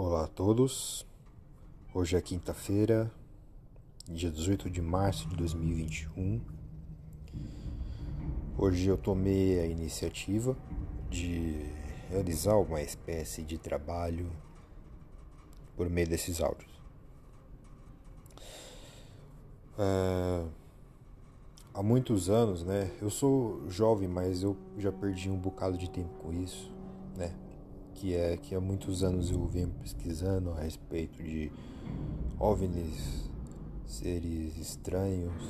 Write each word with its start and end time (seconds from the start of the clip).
Olá 0.00 0.26
a 0.26 0.28
todos. 0.28 1.04
Hoje 1.92 2.16
é 2.16 2.22
quinta-feira, 2.22 3.10
dia 4.06 4.30
18 4.30 4.70
de 4.70 4.80
março 4.80 5.28
de 5.28 5.34
2021. 5.34 6.40
Hoje 8.56 8.86
eu 8.86 8.96
tomei 8.96 9.58
a 9.58 9.66
iniciativa 9.66 10.56
de 11.10 11.68
realizar 12.08 12.58
uma 12.58 12.80
espécie 12.80 13.42
de 13.42 13.58
trabalho 13.58 14.30
por 15.76 15.90
meio 15.90 16.06
desses 16.06 16.40
áudios. 16.40 16.70
É, 19.76 20.46
há 21.74 21.82
muitos 21.82 22.30
anos, 22.30 22.62
né? 22.62 22.88
Eu 23.02 23.10
sou 23.10 23.68
jovem, 23.68 24.06
mas 24.06 24.44
eu 24.44 24.56
já 24.78 24.92
perdi 24.92 25.28
um 25.28 25.36
bocado 25.36 25.76
de 25.76 25.90
tempo 25.90 26.14
com 26.22 26.32
isso, 26.32 26.72
né? 27.16 27.47
Que 28.00 28.14
é 28.14 28.36
que 28.36 28.54
há 28.54 28.60
muitos 28.60 29.02
anos 29.02 29.28
eu 29.28 29.44
venho 29.44 29.70
pesquisando 29.82 30.52
a 30.52 30.60
respeito 30.60 31.20
de 31.20 31.50
OVNIs, 32.38 33.28
seres 33.84 34.56
estranhos 34.56 35.42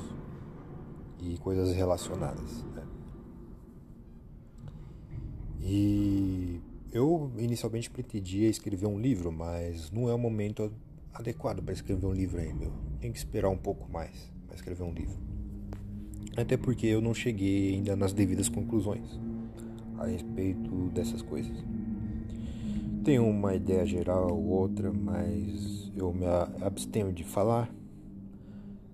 e 1.21 1.37
coisas 1.37 1.75
relacionadas. 1.75 2.63
Né? 2.73 2.87
E 5.61 6.59
eu 6.91 7.31
inicialmente 7.37 7.87
pretendia 7.87 8.49
escrever 8.49 8.87
um 8.87 8.99
livro, 8.99 9.31
mas 9.31 9.91
não 9.91 10.09
é 10.09 10.13
o 10.15 10.17
momento 10.17 10.73
adequado 11.13 11.61
para 11.61 11.75
escrever 11.75 12.07
um 12.07 12.13
livro 12.13 12.41
ainda. 12.41 12.65
Eu 12.65 12.73
tenho 12.99 13.13
que 13.13 13.19
esperar 13.19 13.49
um 13.49 13.57
pouco 13.57 13.87
mais 13.91 14.31
para 14.47 14.55
escrever 14.55 14.81
um 14.81 14.91
livro. 14.91 15.19
Até 16.35 16.57
porque 16.57 16.87
eu 16.87 16.99
não 16.99 17.13
cheguei 17.13 17.75
ainda 17.75 17.95
nas 17.95 18.11
devidas 18.11 18.49
conclusões 18.49 19.07
a 19.99 20.07
respeito 20.07 20.89
dessas 20.95 21.21
coisas. 21.21 21.55
Tenho 23.09 23.27
uma 23.27 23.55
ideia 23.55 23.83
geral 23.87 24.29
ou 24.29 24.49
outra, 24.49 24.93
mas 24.93 25.91
eu 25.97 26.13
me 26.13 26.27
abstenho 26.61 27.11
de 27.11 27.23
falar 27.23 27.67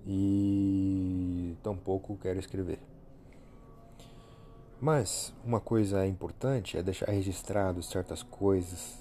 e 0.06 1.54
tampouco 1.62 2.16
quero 2.16 2.38
escrever. 2.38 2.78
Mas 4.80 5.34
uma 5.44 5.60
coisa 5.60 6.06
importante 6.06 6.78
é 6.78 6.82
deixar 6.82 7.10
registrado 7.10 7.82
certas 7.82 8.22
coisas 8.22 8.98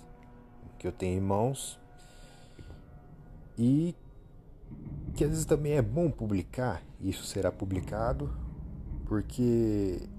que 0.78 0.86
eu 0.86 0.92
tenho 0.92 1.18
em 1.18 1.22
mãos 1.22 1.80
e 3.58 3.96
que 5.16 5.24
às 5.24 5.30
vezes 5.30 5.46
também 5.46 5.78
é 5.78 5.82
bom 5.82 6.12
publicar, 6.12 6.84
isso 7.00 7.24
será 7.24 7.54
publicado, 7.54 8.30
porque 9.06 10.10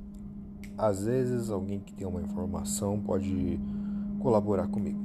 às 0.78 1.04
vezes 1.04 1.50
alguém 1.50 1.80
que 1.80 1.92
tem 1.92 2.06
uma 2.06 2.22
informação 2.22 2.98
pode 2.98 3.60
colaborar 4.26 4.66
comigo. 4.66 4.98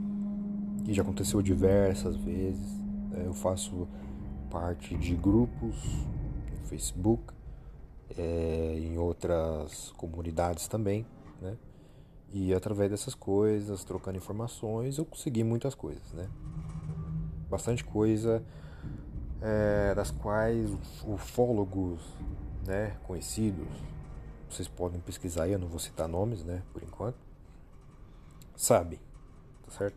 E 0.88 0.94
já 0.96 1.04
aconteceu 1.04 1.44
diversas 1.44 2.16
vezes. 2.16 2.74
Né? 3.12 3.22
Eu 3.24 3.34
faço 3.36 3.88
parte 4.50 4.98
de 4.98 5.16
grupos 5.16 5.76
no 6.52 6.66
Facebook, 6.66 7.32
é, 8.18 8.80
em 8.80 8.98
outras 8.98 9.92
comunidades 9.92 10.68
também, 10.68 11.06
né? 11.40 11.56
E 12.34 12.52
através 12.52 12.90
dessas 12.90 13.14
coisas, 13.14 13.84
trocando 13.84 14.18
informações, 14.18 14.98
eu 14.98 15.06
consegui 15.06 15.44
muitas 15.44 15.76
coisas, 15.76 16.12
né? 16.14 16.28
Bastante 17.48 17.84
coisa 17.84 18.44
é, 19.40 19.94
das 19.94 20.10
quais 20.10 20.72
ufólogos 21.06 22.02
né, 22.66 22.98
conhecidos, 23.04 23.68
vocês 24.50 24.68
podem 24.68 25.00
pesquisar 25.00 25.44
aí, 25.44 25.52
eu 25.52 25.60
não 25.60 25.68
vou 25.68 25.80
citar 25.80 26.08
nomes, 26.08 26.44
né, 26.44 26.64
por 26.74 26.82
enquanto, 26.82 27.18
sabem, 28.56 29.00
certo? 29.72 29.96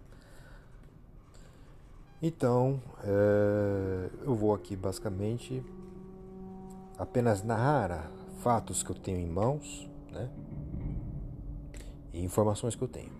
Então, 2.23 2.81
é, 3.03 4.11
eu 4.23 4.35
vou 4.35 4.55
aqui 4.55 4.75
basicamente 4.75 5.63
apenas 6.99 7.43
narrar 7.43 8.11
fatos 8.41 8.83
que 8.83 8.91
eu 8.91 8.97
tenho 8.97 9.19
em 9.19 9.29
mãos, 9.29 9.89
né, 10.11 10.31
e 12.13 12.25
informações 12.25 12.75
que 12.75 12.83
eu 12.83 12.89
tenho. 12.89 13.13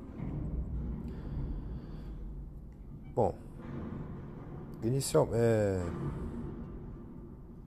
Bom, 3.15 3.35
Inicial, 4.85 5.31
é... 5.33 5.81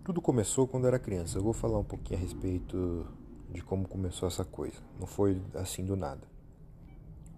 tudo 0.04 0.22
começou 0.22 0.68
quando 0.68 0.86
era 0.86 1.00
criança. 1.00 1.40
Eu 1.40 1.44
vou 1.44 1.52
falar 1.52 1.80
um 1.80 1.84
pouquinho 1.84 2.20
a 2.20 2.22
respeito 2.22 3.08
de 3.50 3.60
como 3.64 3.88
começou 3.88 4.28
essa 4.28 4.46
coisa. 4.46 4.78
Não 5.00 5.08
foi 5.08 5.42
assim 5.56 5.84
do 5.84 5.96
nada. 5.96 6.27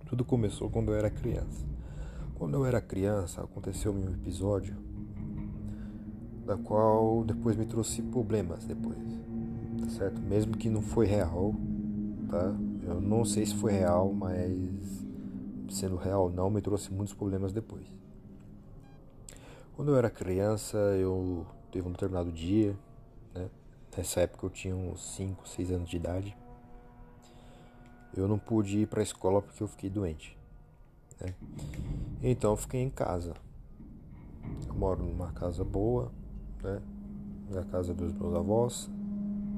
Tudo 0.10 0.26
começou 0.26 0.72
quando 0.72 0.92
eu 0.92 0.98
era 0.98 1.12
criança. 1.12 1.64
Quando 2.34 2.56
eu 2.56 2.66
era 2.66 2.82
criança, 2.82 3.44
aconteceu 3.44 3.94
um 3.94 4.12
episódio 4.12 4.76
da 6.48 6.58
qual 6.58 7.24
depois 7.24 7.56
me 7.56 7.68
trouxe 7.68 8.02
problemas 8.02 8.66
depois. 8.66 8.98
Tá 9.80 9.88
certo? 9.92 10.20
Mesmo 10.20 10.58
que 10.58 10.68
não 10.68 10.82
foi 10.82 11.06
real, 11.06 11.54
tá? 12.28 12.56
Eu 12.88 13.00
não 13.00 13.24
sei 13.24 13.46
se 13.46 13.54
foi 13.54 13.74
real, 13.74 14.12
mas 14.12 15.06
sendo 15.70 15.96
real 15.96 16.32
não, 16.32 16.50
me 16.50 16.60
trouxe 16.60 16.92
muitos 16.92 17.14
problemas 17.14 17.54
depois. 17.54 17.86
Quando 19.76 19.92
eu 19.92 19.96
era 19.96 20.10
criança, 20.10 20.76
eu 21.00 21.46
teve 21.72 21.88
um 21.88 21.92
determinado 21.92 22.32
dia, 22.32 22.76
né? 23.36 23.48
Nessa 23.96 24.22
época 24.22 24.48
eu 24.48 24.50
tinha 24.50 24.76
uns 24.76 25.16
5, 25.16 25.48
6 25.48 25.72
anos 25.72 25.88
de 25.88 25.98
idade. 25.98 26.36
Eu 28.16 28.28
não 28.28 28.40
pude 28.40 28.80
ir 28.80 28.88
para 28.88 29.02
a 29.02 29.04
escola 29.04 29.42
porque 29.42 29.62
eu 29.62 29.68
fiquei 29.68 29.90
doente. 29.90 30.38
Né? 31.20 31.34
Então 32.22 32.52
eu 32.52 32.58
fiquei 32.58 32.82
em 32.82 32.90
casa. 32.90 33.34
Eu 34.68 34.74
moro 34.74 35.04
numa 35.04 35.32
casa 35.32 35.64
boa, 35.64 36.12
né? 36.64 36.82
Na 37.50 37.64
casa 37.66 37.94
dos 37.94 38.12
meus 38.14 38.36
avós. 38.36 38.90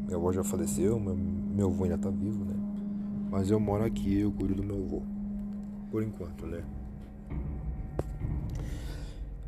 Meu 0.07 0.19
avô 0.19 0.33
já 0.33 0.43
faleceu, 0.43 0.99
meu, 0.99 1.15
meu 1.15 1.67
avô 1.67 1.83
ainda 1.83 1.97
tá 1.97 2.09
vivo, 2.09 2.43
né? 2.43 2.55
Mas 3.29 3.49
eu 3.49 3.59
moro 3.59 3.83
aqui, 3.83 4.19
eu 4.19 4.31
cuido 4.31 4.55
do 4.55 4.63
meu 4.63 4.83
avô. 4.83 5.01
Por 5.89 6.03
enquanto, 6.03 6.45
né? 6.45 6.63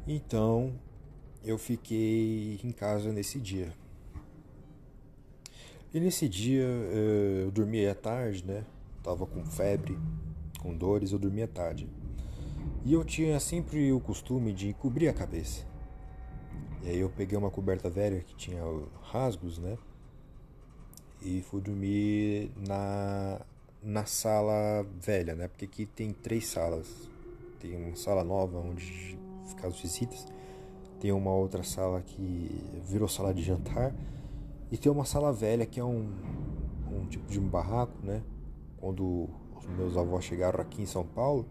Então 0.07 0.73
eu 1.43 1.57
fiquei 1.57 2.59
em 2.63 2.71
casa 2.71 3.11
nesse 3.11 3.39
dia. 3.39 3.73
E 5.93 5.99
nesse 5.99 6.27
dia 6.27 6.65
eh, 6.65 7.43
eu 7.43 7.51
dormia 7.51 7.91
à 7.91 7.95
tarde, 7.95 8.43
né? 8.45 8.65
Tava 9.03 9.25
com 9.25 9.45
febre, 9.45 9.99
com 10.61 10.73
dores, 10.73 11.11
eu 11.11 11.19
dormia 11.19 11.47
tarde. 11.47 11.89
E 12.85 12.93
eu 12.93 13.03
tinha 13.03 13.39
sempre 13.39 13.91
o 13.91 13.99
costume 13.99 14.53
de 14.53 14.73
cobrir 14.73 15.09
a 15.09 15.13
cabeça. 15.13 15.65
E 16.81 16.89
aí 16.89 16.99
eu 16.99 17.09
peguei 17.09 17.37
uma 17.37 17.51
coberta 17.51 17.89
velha 17.89 18.21
que 18.21 18.35
tinha 18.35 18.61
rasgos, 19.01 19.57
né? 19.57 19.77
E 21.21 21.41
fui 21.41 21.61
dormir 21.61 22.51
na, 22.67 23.41
na 23.81 24.05
sala 24.05 24.85
velha, 24.99 25.35
né? 25.35 25.47
Porque 25.47 25.65
aqui 25.65 25.85
tem 25.85 26.11
três 26.11 26.47
salas. 26.47 27.09
Tem 27.59 27.75
uma 27.75 27.95
sala 27.95 28.23
nova 28.23 28.57
onde 28.57 29.17
ficar 29.47 29.67
as 29.67 29.79
visitas. 29.79 30.25
Tem 30.99 31.11
uma 31.11 31.31
outra 31.31 31.63
sala 31.63 32.01
que 32.01 32.81
virou 32.85 33.07
sala 33.07 33.33
de 33.33 33.41
jantar. 33.41 33.93
E 34.71 34.77
tem 34.77 34.91
uma 34.91 35.05
sala 35.05 35.31
velha 35.31 35.65
que 35.65 35.79
é 35.79 35.83
um, 35.83 36.09
um 36.91 37.05
tipo 37.07 37.29
de 37.31 37.39
um 37.39 37.47
barraco, 37.47 37.97
né? 38.03 38.21
Quando 38.83 39.29
os 39.57 39.65
meus 39.77 39.95
avós 39.95 40.25
chegaram 40.25 40.59
aqui 40.59 40.81
em 40.81 40.85
São 40.85 41.05
Paulo, 41.05 41.47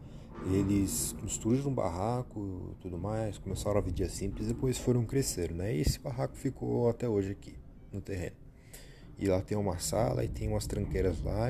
eles 0.51 1.17
construíram 1.19 1.71
um 1.71 1.75
barraco 1.75 2.77
tudo 2.79 2.99
mais, 2.99 3.39
começaram 3.39 3.79
a 3.79 3.81
vida 3.81 4.07
simples, 4.07 4.49
depois 4.49 4.77
foram 4.77 5.07
crescendo, 5.07 5.55
né? 5.55 5.75
E 5.75 5.81
esse 5.81 5.99
barraco 5.99 6.37
ficou 6.37 6.91
até 6.91 7.09
hoje 7.09 7.31
aqui, 7.31 7.55
no 7.91 8.03
terreno. 8.03 8.37
E 9.19 9.27
lá 9.27 9.41
tem 9.41 9.57
uma 9.57 9.79
sala 9.79 10.23
e 10.27 10.29
tem 10.29 10.47
umas 10.47 10.67
tranqueiras 10.67 11.23
lá. 11.23 11.49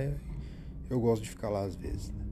Eu 0.89 1.01
gosto 1.01 1.25
de 1.25 1.31
ficar 1.31 1.49
lá 1.49 1.65
às 1.65 1.75
vezes, 1.75 2.11
né? 2.11 2.25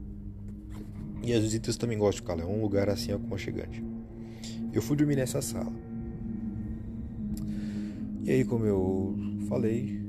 E 1.21 1.33
as 1.33 1.43
visitas 1.43 1.75
também 1.75 1.97
gostam 1.97 2.11
de 2.13 2.21
ficar 2.21 2.35
lá, 2.35 2.43
é 2.43 2.45
um 2.45 2.61
lugar 2.61 2.87
assim 2.87 3.11
aconchegante. 3.11 3.83
Eu 4.71 4.81
fui 4.81 4.95
dormir 4.95 5.17
nessa 5.17 5.41
sala. 5.41 5.73
E 8.23 8.31
aí, 8.31 8.45
como 8.45 8.63
eu 8.65 9.13
falei, 9.49 10.01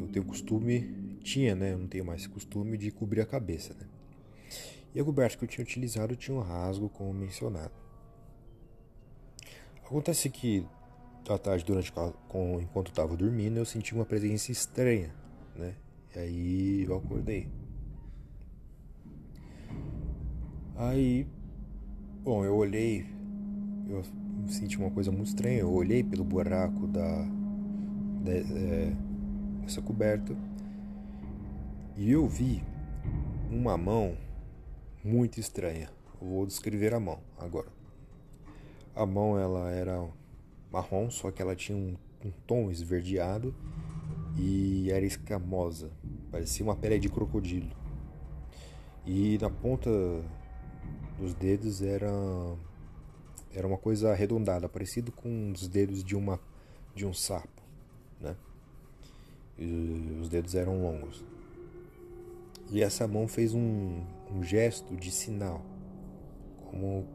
eu 0.00 0.08
tenho 0.08 0.24
costume, 0.24 0.97
tinha, 1.28 1.54
né? 1.54 1.72
Eu 1.72 1.78
não 1.78 1.86
tenho 1.86 2.04
mais 2.04 2.26
costume 2.26 2.78
de 2.78 2.90
cobrir 2.90 3.20
a 3.20 3.26
cabeça, 3.26 3.74
né? 3.74 3.86
E 4.94 5.00
a 5.00 5.04
coberta 5.04 5.36
que 5.36 5.44
eu 5.44 5.48
tinha 5.48 5.62
utilizado 5.62 6.16
tinha 6.16 6.36
um 6.36 6.40
rasgo, 6.40 6.88
como 6.88 7.12
mencionado. 7.12 7.72
Acontece 9.84 10.30
que 10.30 10.66
à 11.28 11.36
tarde, 11.36 11.64
durante 11.64 11.92
enquanto 12.62 12.88
estava 12.88 13.14
dormindo, 13.14 13.58
eu 13.58 13.64
senti 13.66 13.94
uma 13.94 14.06
presença 14.06 14.50
estranha, 14.50 15.14
né? 15.54 15.74
E 16.16 16.18
aí 16.18 16.84
eu 16.84 16.96
acordei. 16.96 17.48
Aí, 20.74 21.26
bom, 22.22 22.44
eu 22.44 22.54
olhei 22.56 23.18
eu 23.88 24.02
senti 24.48 24.78
uma 24.78 24.90
coisa 24.90 25.10
muito 25.10 25.28
estranha. 25.28 25.58
Eu 25.58 25.72
olhei 25.72 26.02
pelo 26.02 26.24
buraco 26.24 26.86
da, 26.86 27.22
da 28.22 28.32
é, 28.32 28.92
dessa 29.62 29.80
coberta 29.80 30.36
e 31.98 32.12
eu 32.12 32.28
vi 32.28 32.62
uma 33.50 33.76
mão 33.76 34.16
muito 35.02 35.40
estranha. 35.40 35.90
Vou 36.20 36.46
descrever 36.46 36.94
a 36.94 37.00
mão 37.00 37.20
agora. 37.36 37.66
A 38.94 39.04
mão 39.04 39.36
ela 39.36 39.68
era 39.72 40.08
marrom, 40.70 41.10
só 41.10 41.32
que 41.32 41.42
ela 41.42 41.56
tinha 41.56 41.76
um, 41.76 41.96
um 42.24 42.30
tom 42.46 42.70
esverdeado 42.70 43.52
e 44.36 44.88
era 44.92 45.04
escamosa, 45.04 45.90
parecia 46.30 46.64
uma 46.64 46.76
pele 46.76 47.00
de 47.00 47.08
crocodilo. 47.08 47.70
E 49.04 49.36
na 49.38 49.50
ponta 49.50 49.90
dos 51.18 51.34
dedos 51.34 51.82
era 51.82 52.12
era 53.52 53.66
uma 53.66 53.78
coisa 53.78 54.12
arredondada, 54.12 54.68
parecido 54.68 55.10
com 55.10 55.50
os 55.50 55.66
dedos 55.66 56.04
de 56.04 56.14
uma 56.14 56.38
de 56.94 57.04
um 57.04 57.12
sapo, 57.12 57.62
né? 58.20 58.36
E 59.58 60.18
os 60.20 60.28
dedos 60.28 60.54
eram 60.54 60.80
longos. 60.80 61.24
E 62.70 62.82
essa 62.82 63.08
mão 63.08 63.26
fez 63.26 63.54
um, 63.54 64.02
um 64.30 64.42
gesto 64.42 64.94
de 64.96 65.10
sinal, 65.10 65.64
como 66.70 67.06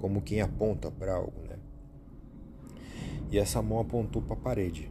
como 0.00 0.22
quem 0.22 0.40
aponta 0.40 0.90
para 0.90 1.14
algo, 1.14 1.42
né? 1.46 1.58
E 3.30 3.38
essa 3.38 3.60
mão 3.60 3.80
apontou 3.80 4.22
para 4.22 4.34
a 4.34 4.38
parede. 4.38 4.90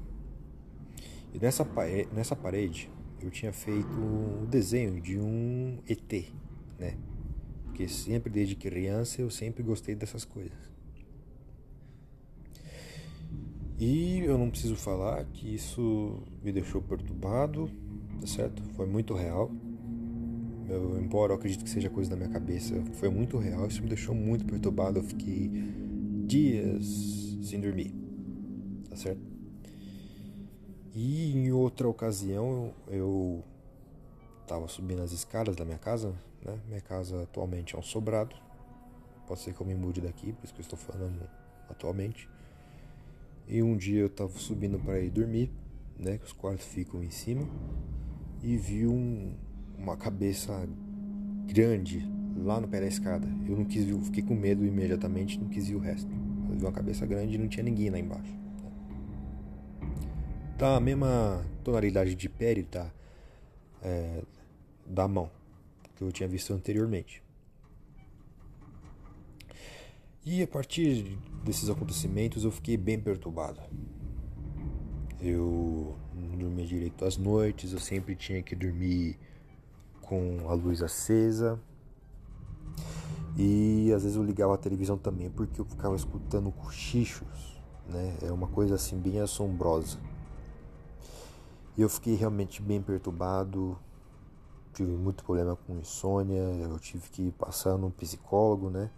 E 1.34 1.40
nessa, 1.40 1.68
nessa 2.14 2.36
parede 2.36 2.90
eu 3.20 3.32
tinha 3.32 3.52
feito 3.52 3.90
o 3.90 4.46
desenho 4.46 5.02
de 5.02 5.20
um 5.20 5.80
ET, 5.88 6.32
né? 6.78 6.96
Porque 7.66 7.88
sempre 7.88 8.32
desde 8.32 8.56
criança 8.56 9.20
eu 9.22 9.32
sempre 9.32 9.64
gostei 9.64 9.96
dessas 9.96 10.24
coisas. 10.24 10.70
E 13.80 14.20
eu 14.20 14.38
não 14.38 14.50
preciso 14.50 14.76
falar 14.76 15.26
que 15.26 15.56
isso 15.56 16.22
me 16.44 16.52
deixou 16.52 16.82
perturbado, 16.82 17.70
tá 18.20 18.28
certo? 18.28 18.62
Foi 18.76 18.86
muito 18.86 19.14
real. 19.14 19.52
Eu, 20.70 21.00
embora 21.00 21.34
eu 21.34 21.38
acredite 21.38 21.64
que 21.64 21.70
seja 21.70 21.90
coisa 21.90 22.10
da 22.10 22.16
minha 22.16 22.30
cabeça, 22.30 22.76
foi 22.94 23.10
muito 23.10 23.38
real. 23.38 23.66
Isso 23.68 23.82
me 23.82 23.90
deixou 23.90 24.14
muito 24.14 24.46
perturbado. 24.46 25.00
Eu 25.00 25.04
fiquei 25.04 25.50
dias 26.28 27.38
sem 27.42 27.60
dormir, 27.60 27.94
tá 28.90 28.96
certo? 28.96 29.22
E 30.94 31.36
em 31.36 31.52
outra 31.52 31.88
ocasião 31.88 32.74
eu 32.88 33.44
estava 34.42 34.68
subindo 34.68 35.02
as 35.02 35.12
escadas 35.12 35.56
da 35.56 35.66
minha 35.66 35.78
casa, 35.78 36.14
né? 36.44 36.60
Minha 36.68 36.82
casa 36.82 37.24
atualmente 37.24 37.76
é 37.76 37.80
um 37.80 37.84
sobrado. 37.84 38.36
Pode 39.28 39.42
ser 39.42 39.54
que 39.54 39.62
eu 39.62 39.66
me 39.66 39.76
mude 39.76 40.02
daqui, 40.02 40.34
por 40.34 40.44
isso 40.44 40.54
que 40.54 40.60
eu 40.60 40.64
estou 40.64 40.78
falando 40.78 41.28
atualmente. 41.70 42.28
E 43.48 43.64
um 43.64 43.76
dia 43.76 44.02
eu 44.02 44.08
estava 44.08 44.32
subindo 44.38 44.80
para 44.80 45.00
ir 45.00 45.10
dormir, 45.10 45.52
né? 45.98 46.18
Que 46.18 46.26
os 46.26 46.34
quartos 46.34 46.66
ficam 46.66 47.04
em 47.04 47.10
cima. 47.10 47.48
E 48.42 48.56
vi 48.56 48.88
um, 48.88 49.34
uma 49.80 49.98
cabeça 49.98 50.68
grande 51.48 52.08
lá 52.36 52.60
no 52.60 52.68
pé 52.68 52.80
da 52.80 52.88
escada. 52.88 53.28
Eu 53.48 53.58
não 53.58 53.66
quis 53.66 53.84
ver, 53.84 53.98
fiquei 54.02 54.24
com 54.24 54.36
medo 54.36 54.66
imediatamente, 54.66 55.40
não 55.40 55.50
quis 55.50 55.68
ver 55.68 55.76
o 55.76 55.80
resto. 55.80 56.10
Eu 56.50 56.58
vi 56.58 56.66
uma 56.66 56.72
cabeça 56.72 57.06
grande 57.06 57.36
e 57.36 57.38
não 57.38 57.48
tinha 57.48 57.64
ninguém 57.64 57.90
lá 57.90 58.00
embaixo. 58.00 58.38
Tá 60.58 60.76
a 60.76 60.80
mesma 60.80 61.46
tonalidade 61.64 62.16
de 62.16 62.28
pele 62.28 62.64
tá, 62.64 62.92
é, 63.82 64.24
da 64.86 65.08
mão 65.08 65.32
que 65.96 66.04
eu 66.04 66.12
tinha 66.12 66.28
visto 66.28 66.54
anteriormente. 66.54 67.24
E 70.26 70.44
a 70.44 70.48
partir 70.48 71.18
desses 71.44 71.70
acontecimentos 71.70 72.44
eu 72.44 72.52
fiquei 72.52 72.78
bem 72.78 73.00
perturbado. 73.00 73.62
Eu 75.22 75.98
não 76.14 76.38
dormia 76.38 76.66
direito 76.66 77.04
às 77.04 77.18
noites, 77.18 77.74
eu 77.74 77.80
sempre 77.80 78.16
tinha 78.16 78.42
que 78.42 78.56
dormir 78.56 79.18
com 80.10 80.50
a 80.50 80.54
luz 80.56 80.82
acesa. 80.82 81.60
E 83.38 83.94
às 83.94 84.02
vezes 84.02 84.18
eu 84.18 84.24
ligava 84.24 84.56
a 84.56 84.58
televisão 84.58 84.98
também 84.98 85.30
porque 85.30 85.62
eu 85.62 85.66
ficava 85.66 85.96
escutando 85.96 86.52
cochichos, 86.52 87.62
né? 87.88 88.18
É 88.24 88.32
uma 88.32 88.48
coisa 88.48 88.74
assim 88.74 88.98
bem 88.98 89.22
assombrosa. 89.22 90.00
E 91.78 91.82
eu 91.82 91.88
fiquei 91.88 92.16
realmente 92.16 92.62
bem 92.62 92.82
perturbado, 92.82 93.78
tive 94.74 94.92
muito 94.92 95.24
problema 95.24 95.56
com 95.56 95.78
insônia, 95.78 96.42
eu 96.42 96.80
tive 96.80 97.08
que 97.10 97.32
passar 97.34 97.78
num 97.78 97.92
psicólogo, 97.92 98.70
né? 98.70 98.90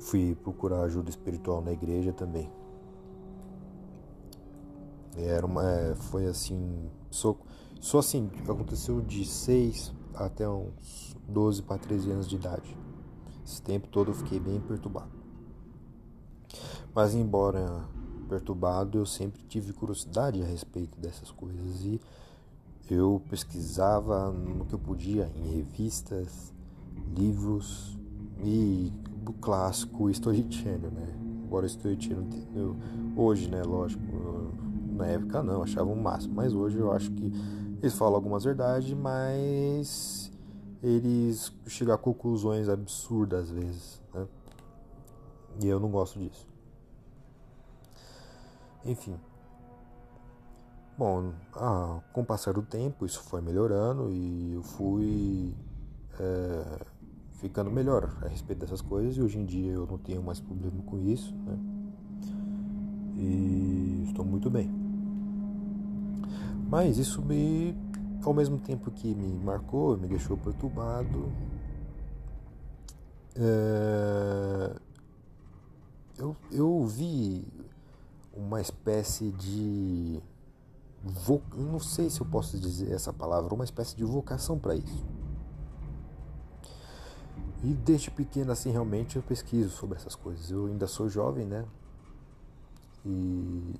Fui 0.00 0.34
procurar 0.42 0.82
ajuda 0.82 1.10
espiritual 1.10 1.60
na 1.60 1.72
igreja 1.72 2.12
também. 2.12 2.50
Era 5.16 5.44
uma, 5.44 5.68
é, 5.68 5.94
foi 5.94 6.26
assim, 6.26 6.90
só, 7.10 7.36
só 7.80 7.98
assim, 7.98 8.30
aconteceu 8.48 9.00
de 9.00 9.24
6 9.24 9.92
até 10.14 10.48
uns 10.48 11.16
12 11.28 11.62
para 11.62 11.78
13 11.78 12.10
anos 12.10 12.28
de 12.28 12.36
idade. 12.36 12.76
Esse 13.46 13.62
tempo 13.62 13.88
todo 13.88 14.10
eu 14.10 14.14
fiquei 14.14 14.40
bem 14.40 14.60
perturbado. 14.60 15.10
Mas 16.94 17.14
embora 17.14 17.84
perturbado, 18.28 18.98
eu 18.98 19.06
sempre 19.06 19.42
tive 19.48 19.72
curiosidade 19.72 20.42
a 20.42 20.46
respeito 20.46 20.98
dessas 21.00 21.30
coisas 21.30 21.82
e 21.84 22.00
eu 22.90 23.22
pesquisava 23.28 24.30
no 24.30 24.64
que 24.64 24.74
eu 24.74 24.78
podia 24.78 25.30
em 25.36 25.56
revistas, 25.56 26.52
livros 27.16 27.98
e 28.42 28.92
o 29.26 29.32
clássico 29.34 30.10
Story 30.10 30.46
Channel, 30.50 30.90
né? 30.90 31.14
Embora 31.44 31.64
o 31.64 31.66
Story 31.66 31.96
Channel 32.00 32.26
eu, 32.54 32.76
hoje, 33.16 33.48
né, 33.48 33.62
lógico, 33.62 34.02
na 34.92 35.06
época 35.06 35.42
não, 35.42 35.62
achava 35.62 35.90
o 35.90 35.96
máximo, 35.96 36.34
mas 36.34 36.52
hoje 36.52 36.78
eu 36.78 36.92
acho 36.92 37.10
que 37.12 37.32
eles 37.82 37.94
falam 37.94 38.16
algumas 38.16 38.44
verdades, 38.44 38.92
mas 38.92 40.30
eles 40.82 41.52
chegam 41.66 41.94
a 41.94 41.98
conclusões 41.98 42.68
absurdas 42.68 43.44
às 43.44 43.50
vezes, 43.50 44.02
né? 44.14 44.26
E 45.60 45.66
eu 45.66 45.80
não 45.80 45.90
gosto 45.90 46.18
disso. 46.18 46.46
Enfim. 48.84 49.16
Bom, 50.96 51.32
ah, 51.54 52.00
com 52.12 52.22
o 52.22 52.24
passar 52.24 52.52
do 52.54 52.62
tempo 52.62 53.06
isso 53.06 53.22
foi 53.22 53.40
melhorando 53.40 54.10
e 54.10 54.54
eu 54.54 54.62
fui 54.62 55.54
é, 56.18 56.86
ficando 57.34 57.70
melhor 57.70 58.16
a 58.22 58.28
respeito 58.28 58.60
dessas 58.60 58.80
coisas 58.80 59.16
e 59.16 59.22
hoje 59.22 59.38
em 59.38 59.44
dia 59.44 59.72
eu 59.72 59.86
não 59.86 59.98
tenho 59.98 60.22
mais 60.22 60.40
problema 60.40 60.82
com 60.82 60.98
isso, 60.98 61.32
né? 61.36 61.58
E 63.16 64.04
estou 64.08 64.24
muito 64.24 64.50
bem. 64.50 64.77
Mas 66.68 66.98
isso 66.98 67.22
me, 67.22 67.74
ao 68.22 68.34
mesmo 68.34 68.58
tempo 68.58 68.90
que 68.90 69.14
me 69.14 69.42
marcou, 69.42 69.96
me 69.96 70.06
deixou 70.06 70.36
perturbado, 70.36 71.32
é, 73.34 74.76
eu, 76.18 76.36
eu 76.50 76.84
vi 76.84 77.46
uma 78.32 78.60
espécie 78.60 79.30
de. 79.32 80.20
Vo... 81.02 81.40
Não 81.54 81.78
sei 81.78 82.10
se 82.10 82.20
eu 82.20 82.26
posso 82.26 82.58
dizer 82.58 82.92
essa 82.92 83.12
palavra, 83.12 83.54
uma 83.54 83.64
espécie 83.64 83.96
de 83.96 84.04
vocação 84.04 84.58
para 84.58 84.74
isso. 84.74 85.06
E 87.62 87.72
desde 87.74 88.10
pequeno, 88.10 88.52
assim, 88.52 88.70
realmente 88.70 89.16
eu 89.16 89.22
pesquiso 89.22 89.70
sobre 89.70 89.96
essas 89.96 90.14
coisas. 90.14 90.50
Eu 90.50 90.66
ainda 90.66 90.86
sou 90.86 91.08
jovem, 91.08 91.46
né? 91.46 91.64
E 93.04 93.74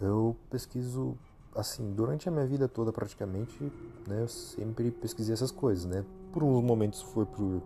eu 0.00 0.36
pesquiso, 0.48 1.16
assim, 1.54 1.92
durante 1.92 2.28
a 2.28 2.32
minha 2.32 2.46
vida 2.46 2.68
toda 2.68 2.92
praticamente, 2.92 3.60
né? 4.06 4.22
Eu 4.22 4.28
sempre 4.28 4.90
pesquisei 4.90 5.32
essas 5.32 5.50
coisas, 5.50 5.84
né? 5.84 6.04
Por 6.32 6.42
uns 6.42 6.62
momentos 6.62 7.02
foi 7.02 7.26
por 7.26 7.62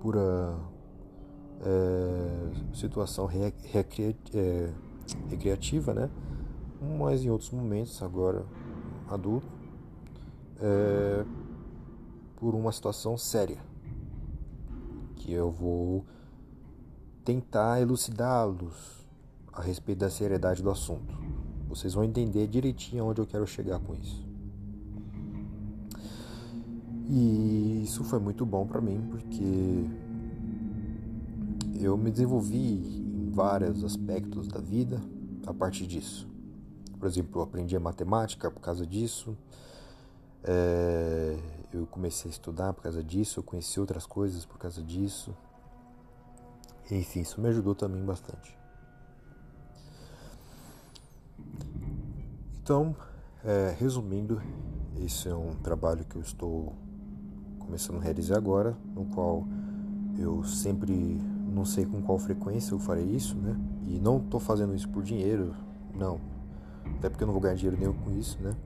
pura 0.00 0.56
é, 1.60 2.74
situação 2.74 3.26
recria, 3.26 4.14
é, 4.34 4.70
recreativa, 5.28 5.94
né? 5.94 6.10
Mas 6.98 7.24
em 7.24 7.30
outros 7.30 7.50
momentos, 7.50 8.02
agora 8.02 8.44
adulto, 9.08 9.46
é, 10.60 11.24
por 12.36 12.54
uma 12.54 12.70
situação 12.70 13.16
séria, 13.16 13.58
que 15.16 15.32
eu 15.32 15.50
vou 15.50 16.04
tentar 17.24 17.80
elucidá-los 17.80 19.06
a 19.52 19.62
respeito 19.62 19.98
da 19.98 20.10
seriedade 20.10 20.62
do 20.62 20.70
assunto. 20.70 21.35
Vocês 21.68 21.94
vão 21.94 22.04
entender 22.04 22.46
direitinho 22.46 23.04
onde 23.04 23.20
eu 23.20 23.26
quero 23.26 23.46
chegar 23.46 23.78
com 23.80 23.94
isso. 23.94 24.24
E 27.08 27.82
isso 27.84 28.02
foi 28.04 28.18
muito 28.18 28.44
bom 28.44 28.66
para 28.66 28.80
mim 28.80 29.00
porque 29.10 29.86
eu 31.80 31.96
me 31.96 32.10
desenvolvi 32.10 32.54
em 32.56 33.30
vários 33.30 33.84
aspectos 33.84 34.48
da 34.48 34.58
vida 34.58 35.00
a 35.46 35.54
partir 35.54 35.86
disso. 35.86 36.28
Por 36.98 37.06
exemplo, 37.06 37.40
eu 37.40 37.44
aprendi 37.44 37.76
a 37.76 37.80
matemática 37.80 38.50
por 38.50 38.60
causa 38.60 38.86
disso. 38.86 39.36
É, 40.42 41.38
eu 41.72 41.86
comecei 41.86 42.30
a 42.30 42.32
estudar 42.32 42.72
por 42.72 42.82
causa 42.82 43.04
disso. 43.04 43.40
Eu 43.40 43.44
conheci 43.44 43.78
outras 43.78 44.06
coisas 44.06 44.44
por 44.44 44.58
causa 44.58 44.82
disso. 44.82 45.36
Enfim, 46.90 47.20
isso 47.20 47.40
me 47.40 47.48
ajudou 47.48 47.74
também 47.74 48.02
bastante. 48.04 48.55
Então, 52.66 52.96
é, 53.44 53.76
resumindo, 53.78 54.42
esse 55.00 55.28
é 55.28 55.34
um 55.36 55.54
trabalho 55.54 56.04
que 56.04 56.16
eu 56.16 56.20
estou 56.20 56.74
começando 57.60 57.98
a 57.98 58.00
realizar 58.00 58.36
agora, 58.36 58.76
no 58.92 59.04
qual 59.04 59.46
eu 60.18 60.42
sempre 60.42 60.92
não 60.92 61.64
sei 61.64 61.86
com 61.86 62.02
qual 62.02 62.18
frequência 62.18 62.74
eu 62.74 62.80
farei 62.80 63.04
isso, 63.04 63.36
né? 63.36 63.56
E 63.86 64.00
não 64.00 64.18
estou 64.18 64.40
fazendo 64.40 64.74
isso 64.74 64.88
por 64.88 65.04
dinheiro, 65.04 65.54
não. 65.94 66.20
Até 66.98 67.08
porque 67.08 67.22
eu 67.22 67.26
não 67.26 67.32
vou 67.32 67.40
ganhar 67.40 67.54
dinheiro 67.54 67.78
nenhum 67.78 67.92
com 67.92 68.10
isso, 68.10 68.36
né? 68.42 68.56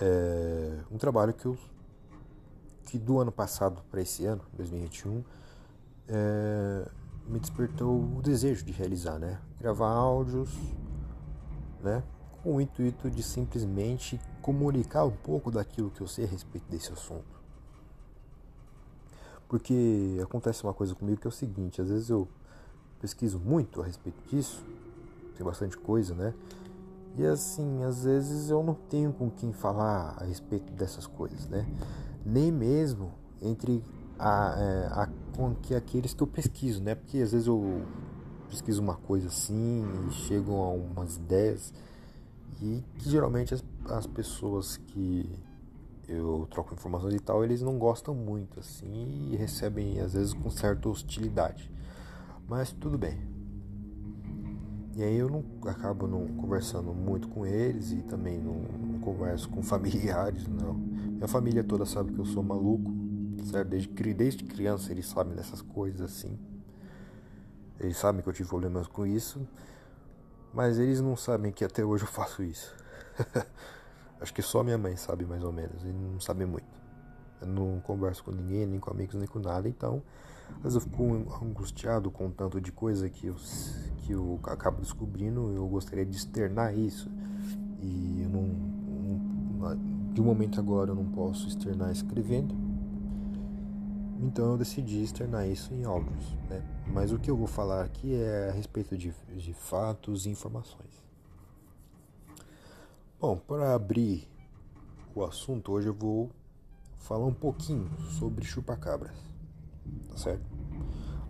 É 0.00 0.78
um 0.90 0.96
trabalho 0.96 1.34
que 1.34 1.44
eu 1.44 1.58
que 2.86 2.98
do 2.98 3.18
ano 3.18 3.30
passado 3.30 3.82
para 3.90 4.00
esse 4.00 4.24
ano, 4.24 4.40
2021, 4.54 5.22
é, 6.08 6.88
me 7.28 7.38
despertou 7.38 8.00
o 8.16 8.22
desejo 8.22 8.64
de 8.64 8.72
realizar, 8.72 9.18
né? 9.18 9.38
Gravar 9.60 9.90
áudios, 9.90 10.48
né? 11.82 12.02
Com 12.42 12.56
o 12.56 12.60
intuito 12.60 13.10
de 13.10 13.22
simplesmente 13.22 14.20
comunicar 14.40 15.04
um 15.04 15.10
pouco 15.10 15.50
daquilo 15.50 15.90
que 15.90 16.00
eu 16.00 16.06
sei 16.06 16.24
a 16.24 16.28
respeito 16.28 16.64
desse 16.70 16.92
assunto. 16.92 17.40
Porque 19.48 20.18
acontece 20.22 20.62
uma 20.62 20.72
coisa 20.72 20.94
comigo 20.94 21.20
que 21.20 21.26
é 21.26 21.28
o 21.28 21.32
seguinte, 21.32 21.80
às 21.80 21.88
vezes 21.88 22.08
eu 22.08 22.28
pesquiso 23.00 23.38
muito 23.38 23.80
a 23.80 23.84
respeito 23.84 24.22
disso, 24.28 24.64
tem 25.36 25.44
bastante 25.44 25.76
coisa, 25.76 26.14
né? 26.14 26.34
E 27.16 27.26
assim, 27.26 27.82
às 27.82 28.04
vezes 28.04 28.50
eu 28.50 28.62
não 28.62 28.74
tenho 28.74 29.12
com 29.12 29.30
quem 29.30 29.52
falar 29.52 30.16
a 30.18 30.24
respeito 30.24 30.72
dessas 30.72 31.06
coisas, 31.06 31.46
né? 31.48 31.66
Nem 32.24 32.52
mesmo 32.52 33.12
entre 33.42 33.82
a, 34.18 34.54
é, 34.56 34.86
a, 34.92 35.08
com 35.36 35.54
que 35.54 35.74
aqueles 35.74 36.14
que 36.14 36.22
eu 36.22 36.26
pesquiso, 36.26 36.82
né? 36.82 36.94
Porque 36.94 37.18
às 37.18 37.32
vezes 37.32 37.46
eu 37.46 37.82
pesquiso 38.50 38.82
uma 38.82 38.96
coisa 38.96 39.28
assim 39.28 39.84
e 40.08 40.12
chego 40.12 40.52
a 40.54 40.70
umas 40.70 41.16
ideias 41.16 41.72
e 42.60 42.82
que 42.98 43.08
geralmente 43.08 43.54
as, 43.54 43.64
as 43.86 44.06
pessoas 44.06 44.76
que 44.76 45.26
eu 46.08 46.46
troco 46.50 46.74
informações 46.74 47.14
e 47.14 47.20
tal, 47.20 47.44
eles 47.44 47.62
não 47.62 47.78
gostam 47.78 48.12
muito 48.14 48.58
assim 48.58 49.30
e 49.30 49.36
recebem 49.36 50.00
às 50.00 50.12
vezes 50.12 50.34
com 50.34 50.50
certa 50.50 50.88
hostilidade. 50.88 51.70
Mas 52.48 52.72
tudo 52.72 52.98
bem. 52.98 53.16
E 54.96 55.02
aí 55.04 55.16
eu 55.16 55.30
não 55.30 55.44
acabo 55.70 56.08
não 56.08 56.26
conversando 56.26 56.92
muito 56.92 57.28
com 57.28 57.46
eles 57.46 57.92
e 57.92 58.02
também 58.02 58.40
não, 58.40 58.54
não 58.54 58.98
converso 58.98 59.48
com 59.48 59.62
familiares, 59.62 60.48
não. 60.48 60.74
Minha 60.74 61.28
família 61.28 61.62
toda 61.62 61.86
sabe 61.86 62.12
que 62.12 62.18
eu 62.18 62.24
sou 62.24 62.42
maluco, 62.42 62.92
certo? 63.44 63.68
Desde, 63.68 64.14
desde 64.14 64.44
criança 64.44 64.90
eles 64.90 65.06
sabem 65.06 65.36
dessas 65.36 65.62
coisas 65.62 66.00
assim. 66.00 66.36
Eles 67.80 67.96
sabem 67.96 68.22
que 68.22 68.28
eu 68.28 68.32
tive 68.32 68.48
problemas 68.48 68.86
com 68.86 69.06
isso, 69.06 69.40
mas 70.52 70.78
eles 70.78 71.00
não 71.00 71.16
sabem 71.16 71.50
que 71.50 71.64
até 71.64 71.84
hoje 71.84 72.04
eu 72.04 72.08
faço 72.08 72.42
isso. 72.42 72.74
Acho 74.20 74.34
que 74.34 74.42
só 74.42 74.62
minha 74.62 74.76
mãe 74.76 74.96
sabe 74.96 75.24
mais 75.24 75.42
ou 75.42 75.50
menos, 75.50 75.82
e 75.82 75.88
não 75.88 76.20
sabe 76.20 76.44
muito. 76.44 76.68
Eu 77.40 77.46
não 77.46 77.80
converso 77.80 78.22
com 78.22 78.30
ninguém, 78.30 78.66
nem 78.66 78.78
com 78.78 78.90
amigos, 78.90 79.14
nem 79.14 79.26
com 79.26 79.38
nada, 79.38 79.66
então 79.66 80.02
às 80.62 80.74
eu 80.74 80.80
fico 80.80 81.02
angustiado 81.42 82.10
com 82.10 82.26
o 82.26 82.30
tanto 82.30 82.60
de 82.60 82.70
coisa 82.72 83.08
que 83.08 83.28
eu, 83.28 83.36
que 83.98 84.12
eu 84.12 84.38
acabo 84.44 84.80
descobrindo, 84.82 85.50
eu 85.52 85.66
gostaria 85.68 86.04
de 86.04 86.16
externar 86.16 86.76
isso. 86.76 87.10
E 87.80 88.22
eu 88.22 88.28
não, 88.28 88.42
não 88.42 89.76
de 90.12 90.20
um 90.20 90.24
momento 90.24 90.60
agora 90.60 90.90
eu 90.90 90.94
não 90.94 91.06
posso 91.06 91.48
externar 91.48 91.90
escrevendo. 91.92 92.54
Então 94.20 94.52
eu 94.52 94.58
decidi 94.58 95.02
externar 95.02 95.48
isso 95.48 95.72
em 95.72 95.84
áudios, 95.84 96.36
né? 96.48 96.62
Mas 96.92 97.12
o 97.12 97.18
que 97.18 97.30
eu 97.30 97.36
vou 97.36 97.46
falar 97.46 97.84
aqui 97.84 98.14
é 98.14 98.48
a 98.48 98.52
respeito 98.52 98.96
de, 98.96 99.12
de 99.28 99.54
fatos 99.54 100.26
e 100.26 100.30
informações. 100.30 100.90
Bom, 103.20 103.36
para 103.36 103.74
abrir 103.74 104.28
o 105.14 105.24
assunto, 105.24 105.72
hoje 105.72 105.88
eu 105.88 105.94
vou 105.94 106.30
falar 106.98 107.26
um 107.26 107.34
pouquinho 107.34 107.88
sobre 108.18 108.44
chupacabras. 108.44 109.16
Tá 110.10 110.16
certo? 110.16 110.44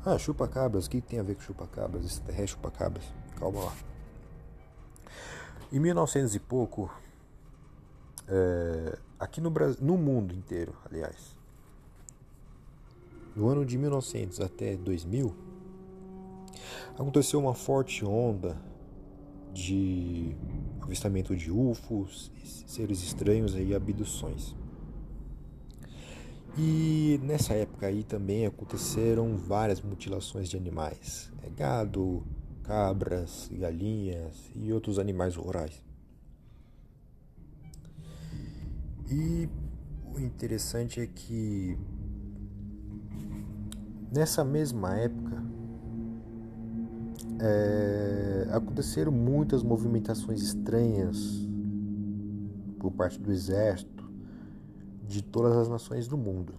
Ah, 0.05 0.17
chupacabras, 0.17 0.87
o 0.87 0.91
que 0.91 1.01
tem 1.01 1.19
a 1.19 1.23
ver 1.23 1.35
com 1.35 1.43
chupacabras? 1.43 2.05
Esse 2.05 2.23
é 2.29 2.47
chupacabras? 2.47 3.05
Calma 3.37 3.65
lá. 3.65 3.77
Em 5.71 5.79
1900 5.79 6.35
e 6.35 6.41
pouco, 6.41 6.91
é, 8.27 8.99
aqui 9.19 9.41
no 9.41 9.51
Brasil, 9.51 9.79
no 9.85 9.99
mundo 9.99 10.35
inteiro, 10.35 10.75
aliás, 10.85 11.37
no 13.41 13.49
ano 13.49 13.65
de 13.65 13.79
1900 13.79 14.39
até 14.39 14.77
2000, 14.77 15.35
aconteceu 16.93 17.41
uma 17.41 17.55
forte 17.55 18.05
onda 18.05 18.61
de 19.51 20.37
avistamento 20.83 21.35
de 21.35 21.51
UFOs, 21.51 22.31
seres 22.67 23.03
estranhos 23.03 23.55
e 23.57 23.75
abduções. 23.75 24.55
E 26.59 27.19
nessa 27.23 27.55
época 27.55 27.87
aí 27.87 28.05
também 28.05 28.45
aconteceram 28.45 29.39
várias 29.39 29.81
mutilações 29.81 30.51
de 30.51 30.59
animais, 30.59 31.33
é, 31.43 31.49
gado, 31.49 32.23
cabras, 32.63 33.49
galinhas 33.51 34.51
e 34.55 34.71
outros 34.71 34.99
animais 34.99 35.37
rurais. 35.37 35.83
E 39.11 39.49
o 40.05 40.21
interessante 40.21 41.01
é 41.01 41.07
que 41.07 41.79
nessa 44.13 44.45
mesma 44.45 44.97
época 44.97 45.43
é, 47.41 48.49
aconteceram 48.53 49.13
muitas 49.13 49.63
movimentações 49.63 50.43
estranhas 50.43 51.49
por 52.79 52.91
parte 52.93 53.19
do 53.19 53.33
exército 53.33 54.11
de 55.07 55.23
todas 55.23 55.57
as 55.57 55.69
nações 55.69 56.07
do 56.07 56.17
mundo. 56.17 56.55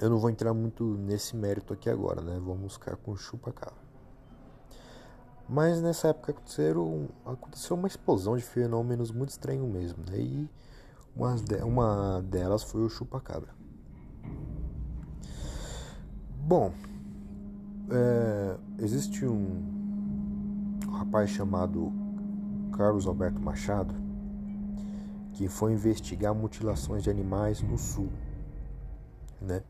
Eu 0.00 0.10
não 0.10 0.18
vou 0.18 0.28
entrar 0.28 0.52
muito 0.52 0.84
nesse 0.84 1.34
mérito 1.34 1.72
aqui 1.72 1.88
agora, 1.88 2.20
né? 2.20 2.38
Vamos 2.44 2.74
ficar 2.74 2.96
com 2.96 3.16
chupa-cabra. 3.16 3.86
Mas 5.48 5.80
nessa 5.80 6.08
época 6.08 6.32
aconteceram, 6.32 7.08
aconteceu 7.24 7.76
uma 7.76 7.86
explosão 7.86 8.36
de 8.36 8.42
fenômenos 8.42 9.10
muito 9.10 9.30
estranhos 9.30 9.68
mesmo. 9.68 9.98
Né? 10.10 10.18
E 10.18 10.50
uma, 11.14 11.34
uma 11.64 12.22
delas 12.22 12.62
foi 12.62 12.82
o 12.82 12.90
chupa-cabra. 12.90 13.54
Bom, 16.46 16.72
é, 17.90 18.56
existe 18.78 19.26
um, 19.26 20.78
rapaz 20.92 21.30
chamado 21.30 21.92
Carlos 22.76 23.04
Alberto 23.08 23.40
Machado 23.40 23.92
que 25.32 25.48
foi 25.48 25.72
investigar 25.72 26.32
mutilações 26.32 27.02
de 27.02 27.10
animais 27.10 27.60
no 27.62 27.76
sul, 27.76 28.12
né? 29.40 29.64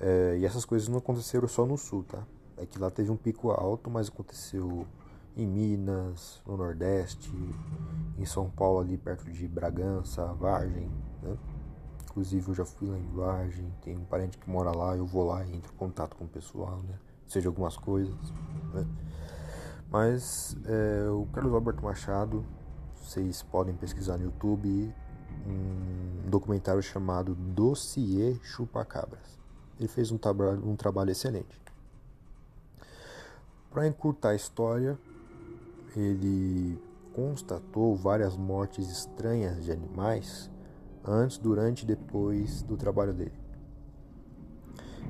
É, 0.00 0.38
e 0.40 0.44
essas 0.44 0.64
coisas 0.64 0.88
não 0.88 0.98
aconteceram 0.98 1.46
só 1.46 1.64
no 1.64 1.78
sul, 1.78 2.02
tá? 2.02 2.24
É 2.56 2.66
que 2.66 2.76
lá 2.76 2.90
teve 2.90 3.12
um 3.12 3.16
pico 3.16 3.52
alto, 3.52 3.88
mas 3.88 4.08
aconteceu 4.08 4.84
em 5.36 5.46
Minas, 5.46 6.42
no 6.44 6.56
Nordeste, 6.56 7.32
em 8.18 8.24
São 8.24 8.50
Paulo 8.50 8.80
ali 8.80 8.98
perto 8.98 9.30
de 9.30 9.46
Bragança, 9.46 10.24
Vargem, 10.32 10.90
né? 11.22 11.36
Inclusive 12.14 12.48
eu 12.48 12.54
já 12.54 12.64
fui 12.64 12.88
lá 12.88 12.96
em 12.96 13.08
Vargem, 13.08 13.74
tem 13.82 13.96
um 13.98 14.04
parente 14.04 14.38
que 14.38 14.48
mora 14.48 14.70
lá, 14.70 14.96
eu 14.96 15.04
vou 15.04 15.26
lá 15.26 15.44
e 15.44 15.56
entro 15.56 15.72
em 15.74 15.76
contato 15.76 16.14
com 16.14 16.26
o 16.26 16.28
pessoal, 16.28 16.80
né? 16.84 16.96
Seja 17.26 17.48
algumas 17.48 17.76
coisas, 17.76 18.14
né? 18.72 18.86
Mas 19.90 20.56
é, 20.64 21.10
o 21.10 21.26
Carlos 21.32 21.52
Alberto 21.52 21.82
Machado, 21.82 22.46
vocês 22.94 23.42
podem 23.42 23.74
pesquisar 23.74 24.16
no 24.16 24.26
YouTube 24.26 24.94
um 25.44 26.30
documentário 26.30 26.80
chamado 26.80 27.34
Dossier 27.34 28.38
Chupacabras. 28.44 29.36
Ele 29.76 29.88
fez 29.88 30.12
um, 30.12 30.18
um 30.64 30.76
trabalho 30.76 31.10
excelente. 31.10 31.60
Para 33.72 33.88
encurtar 33.88 34.30
a 34.30 34.34
história, 34.36 34.96
ele 35.96 36.80
constatou 37.12 37.96
várias 37.96 38.36
mortes 38.36 38.88
estranhas 38.88 39.64
de 39.64 39.72
animais 39.72 40.48
antes, 41.04 41.38
durante 41.38 41.82
e 41.82 41.86
depois 41.86 42.62
do 42.62 42.76
trabalho 42.76 43.12
dele. 43.12 43.38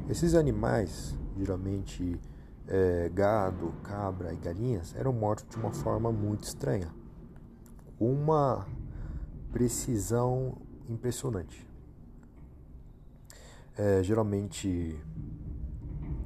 Esses 0.09 0.35
animais, 0.35 1.15
geralmente 1.37 2.21
é, 2.67 3.11
gado, 3.15 3.73
cabra 3.83 4.33
e 4.33 4.37
galinhas, 4.37 4.95
eram 4.97 5.13
mortos 5.13 5.47
de 5.49 5.57
uma 5.57 5.73
forma 5.73 6.11
muito 6.11 6.45
estranha, 6.45 6.89
uma 7.99 8.67
precisão 9.53 10.59
impressionante. 10.89 11.67
É, 13.77 14.03
geralmente 14.03 14.99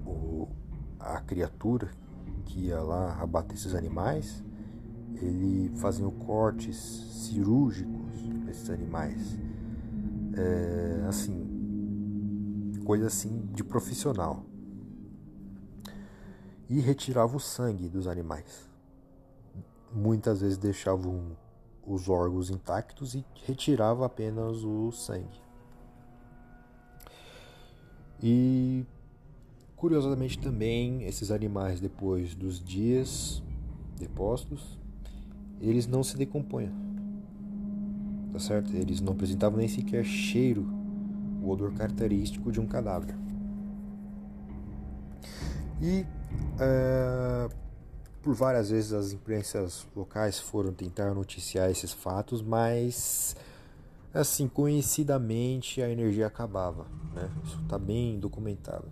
o, 0.04 0.48
a 0.98 1.20
criatura 1.20 1.88
que 2.44 2.66
ia 2.66 2.80
lá 2.80 3.16
abater 3.20 3.56
esses 3.56 3.75
animais, 3.75 4.42
ele 5.14 5.70
fazia 5.76 6.08
cortes 6.10 6.76
cirúrgicos 6.76 8.22
nesses 8.44 8.68
animais 8.70 9.37
é, 10.38 11.04
assim, 11.09 12.78
coisa 12.85 13.07
assim 13.07 13.47
de 13.52 13.64
profissional. 13.64 14.45
E 16.68 16.80
retirava 16.80 17.37
o 17.37 17.40
sangue 17.40 17.88
dos 17.88 18.07
animais. 18.07 18.68
Muitas 19.92 20.42
vezes 20.42 20.59
deixavam 20.59 21.37
os 21.87 22.09
órgãos 22.09 22.50
intactos 22.50 23.14
e 23.14 23.25
retirava 23.47 24.04
apenas 24.04 24.62
o 24.62 24.92
sangue. 24.92 25.40
E 28.23 28.85
curiosamente 29.75 30.38
também 30.38 31.04
esses 31.04 31.30
animais 31.30 31.80
depois 31.80 32.35
dos 32.35 32.62
dias 32.62 33.42
depostos, 33.97 34.78
eles 35.61 35.87
não 35.87 36.02
se 36.02 36.16
decompõem. 36.16 36.88
Tá 38.32 38.38
certo? 38.38 38.75
Eles 38.75 39.00
não 39.00 39.12
apresentavam 39.12 39.58
nem 39.58 39.68
sequer 39.68 40.04
cheiro, 40.04 40.66
o 41.42 41.49
odor 41.49 41.73
característico 41.73 42.52
de 42.52 42.61
um 42.61 42.66
cadáver. 42.66 43.14
E 45.80 46.04
é, 46.58 47.49
por 48.23 48.35
várias 48.35 48.70
vezes 48.70 48.92
as 48.92 49.12
imprensas 49.12 49.87
locais 49.94 50.38
foram 50.38 50.73
tentar 50.73 51.14
noticiar 51.14 51.70
esses 51.70 51.92
fatos, 51.92 52.42
mas 52.42 53.37
assim, 54.12 54.49
conhecidamente 54.49 55.80
a 55.80 55.88
energia 55.88 56.26
acabava, 56.26 56.87
né? 57.14 57.30
Isso 57.44 57.61
está 57.62 57.78
bem 57.78 58.18
documentado. 58.18 58.87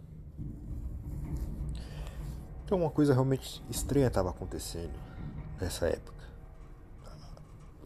Então 2.64 2.78
uma 2.78 2.90
coisa 2.90 3.12
realmente 3.12 3.62
estranha 3.71 4.07
estava 4.07 4.31
acontecendo 4.31 4.95
nessa 5.61 5.87
época. 5.87 6.15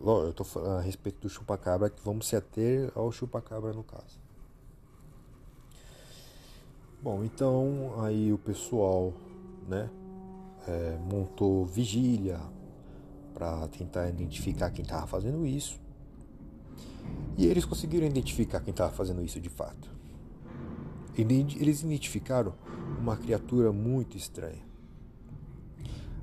Eu 0.03 0.45
falando 0.45 0.79
a 0.79 0.81
respeito 0.81 1.21
do 1.21 1.29
chupacabra, 1.29 1.91
que 1.91 2.03
vamos 2.03 2.27
se 2.27 2.35
ater 2.35 2.91
ao 2.95 3.13
chupacabra 3.13 3.73
no 3.75 3.85
caso. 3.85 4.19
Bom, 7.03 7.23
então 7.23 7.95
aí 8.03 8.33
o 8.33 8.39
pessoal, 8.39 9.13
né, 9.69 9.91
é, 10.67 10.99
montou 11.11 11.67
vigília 11.67 12.41
para 13.35 13.69
tentar 13.69 14.09
identificar 14.09 14.71
quem 14.71 14.83
estava 14.83 15.07
fazendo 15.07 15.47
isso. 15.47 15.79
E 17.37 17.47
eles 17.47 17.67
conseguiram 17.67 18.07
identificar 18.07 18.61
quem 18.61 18.71
estava 18.71 18.93
fazendo 18.93 19.23
isso 19.23 19.39
de 19.39 19.51
fato. 19.51 19.91
Eles 21.17 21.83
identificaram 21.83 22.55
uma 22.99 23.17
criatura 23.17 23.71
muito 23.71 24.17
estranha. 24.17 24.63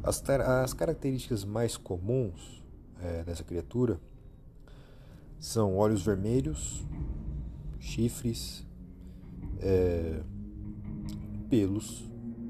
As, 0.01 0.24
as 0.27 0.74
características 0.74 1.43
mais 1.43 1.77
comuns 1.77 2.57
é, 3.01 3.24
dessa 3.24 3.44
criatura 3.44 4.00
são 5.39 5.75
olhos 5.75 6.04
vermelhos, 6.04 6.86
chifres, 7.80 8.66
é, 9.60 10.22
pelos 11.50 12.04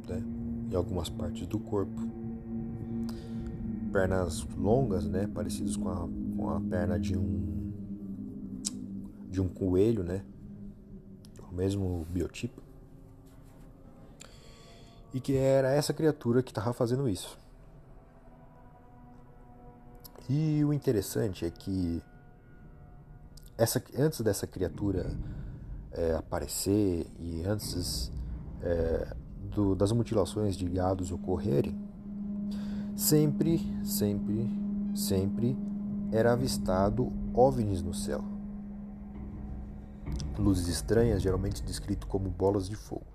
né, 0.08 0.24
em 0.72 0.76
algumas 0.76 1.10
partes 1.10 1.46
do 1.48 1.60
corpo, 1.60 2.02
pernas 3.92 4.46
longas, 4.58 5.06
né, 5.06 5.28
parecidas 5.28 5.76
com 5.76 5.90
a, 5.90 6.08
com 6.36 6.50
a 6.50 6.62
perna 6.62 7.00
de 7.00 7.18
um 7.18 7.56
de 9.30 9.42
um 9.42 9.48
coelho, 9.48 10.04
né, 10.04 10.24
o 11.52 11.54
mesmo 11.54 12.08
biotipo, 12.10 12.62
e 15.14 15.20
que 15.20 15.36
era 15.36 15.70
essa 15.70 15.94
criatura 15.94 16.42
que 16.42 16.50
estava 16.50 16.74
fazendo 16.74 17.08
isso. 17.08 17.38
E 20.30 20.64
o 20.66 20.74
interessante 20.74 21.46
é 21.46 21.50
que 21.50 22.04
essa, 23.58 23.82
antes 23.98 24.22
dessa 24.22 24.46
criatura 24.46 25.18
é, 25.92 26.16
aparecer 26.16 27.08
e 27.18 27.44
antes 27.46 28.12
é, 28.62 29.16
do, 29.56 29.74
das 29.74 29.92
mutilações 29.92 30.56
de 30.56 30.68
gados 30.68 31.12
ocorrerem, 31.12 31.80
sempre, 32.96 33.60
sempre, 33.86 34.48
sempre 34.94 35.58
era 36.12 36.34
avistado 36.34 37.12
OVNIs 37.34 37.82
no 37.82 37.94
céu. 37.94 38.24
Luzes 40.38 40.68
estranhas, 40.68 41.22
geralmente 41.22 41.64
descrito 41.64 42.06
como 42.06 42.30
bolas 42.30 42.68
de 42.68 42.76
fogo. 42.76 43.06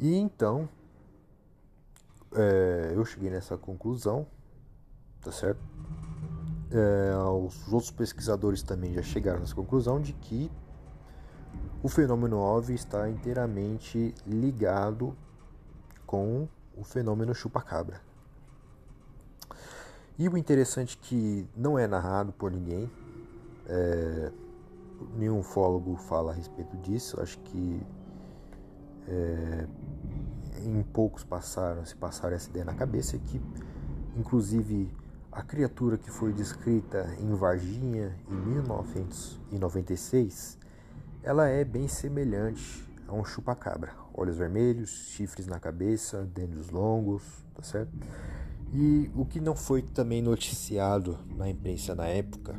E 0.00 0.14
então 0.16 0.68
é, 2.32 2.92
eu 2.94 3.04
cheguei 3.04 3.30
nessa 3.30 3.56
conclusão 3.56 4.26
tá 5.28 5.32
certo? 5.32 5.60
É, 6.70 7.14
os 7.44 7.70
outros 7.70 7.90
pesquisadores 7.90 8.62
também 8.62 8.94
já 8.94 9.02
chegaram 9.02 9.40
nessa 9.40 9.54
conclusão 9.54 10.00
de 10.00 10.14
que 10.14 10.50
o 11.82 11.88
fenômeno 11.88 12.38
OVNI 12.38 12.74
está 12.74 13.08
inteiramente 13.10 14.14
ligado 14.26 15.14
com 16.06 16.48
o 16.74 16.82
fenômeno 16.82 17.34
chupacabra. 17.34 18.00
E 20.18 20.28
o 20.28 20.36
interessante 20.36 20.98
é 21.00 21.06
que 21.06 21.48
não 21.54 21.78
é 21.78 21.86
narrado 21.86 22.32
por 22.32 22.50
ninguém, 22.50 22.90
é, 23.66 24.32
nenhum 25.16 25.40
ufólogo 25.40 25.94
fala 25.96 26.32
a 26.32 26.34
respeito 26.34 26.76
disso, 26.78 27.20
acho 27.20 27.38
que 27.40 27.82
é, 29.06 29.66
em 30.64 30.82
poucos 30.82 31.22
passaram, 31.22 31.84
se 31.84 31.94
passaram 31.94 32.34
essa 32.34 32.48
ideia 32.48 32.64
na 32.64 32.74
cabeça, 32.74 33.18
que 33.18 33.40
inclusive 34.16 34.90
a 35.38 35.42
criatura 35.42 35.96
que 35.96 36.10
foi 36.10 36.32
descrita 36.32 37.14
em 37.20 37.32
Varginha 37.32 38.12
em 38.28 38.34
1996, 38.34 40.58
ela 41.22 41.46
é 41.46 41.64
bem 41.64 41.86
semelhante 41.86 42.84
a 43.06 43.14
um 43.14 43.24
chupacabra. 43.24 43.92
Olhos 44.12 44.36
vermelhos, 44.36 44.90
chifres 44.90 45.46
na 45.46 45.60
cabeça, 45.60 46.28
dentes 46.34 46.70
longos, 46.70 47.22
tá 47.54 47.62
certo? 47.62 47.92
E 48.74 49.08
o 49.14 49.24
que 49.24 49.38
não 49.38 49.54
foi 49.54 49.80
também 49.80 50.20
noticiado 50.20 51.16
na 51.36 51.48
imprensa 51.48 51.94
na 51.94 52.08
época 52.08 52.56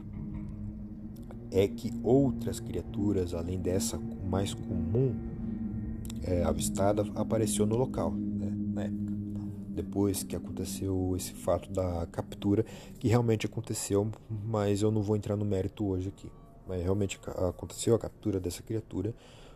é 1.52 1.68
que 1.68 1.92
outras 2.02 2.62
criaturas, 2.62 3.34
além 3.34 3.60
dessa 3.60 4.00
mais 4.00 4.54
comum 4.54 5.14
é, 6.24 6.46
avistada, 6.46 7.02
apareceu 7.14 7.66
no 7.66 7.76
local, 7.76 8.12
né, 8.12 8.50
na 8.74 8.84
época 8.84 9.09
depois 9.70 10.24
que 10.24 10.36
aconteceu 10.36 11.14
esse 11.16 11.34
fato 11.34 11.72
da 11.72 12.06
captura, 12.08 12.66
que 13.00 13.08
realmente 13.08 13.46
aconteceu, 13.46 14.10
mas 14.30 14.82
eu 14.82 14.92
não 14.92 15.02
vou 15.02 15.16
entrar 15.16 15.36
no 15.36 15.46
mérito 15.46 15.86
hoje 15.86 16.10
aqui. 16.10 16.32
Mas 16.68 16.84
realmente 16.84 17.20
aconteceu 17.48 17.96
a 17.96 18.00
captura 18.00 18.40
dessa 18.40 18.62
criatura. 18.62 19.14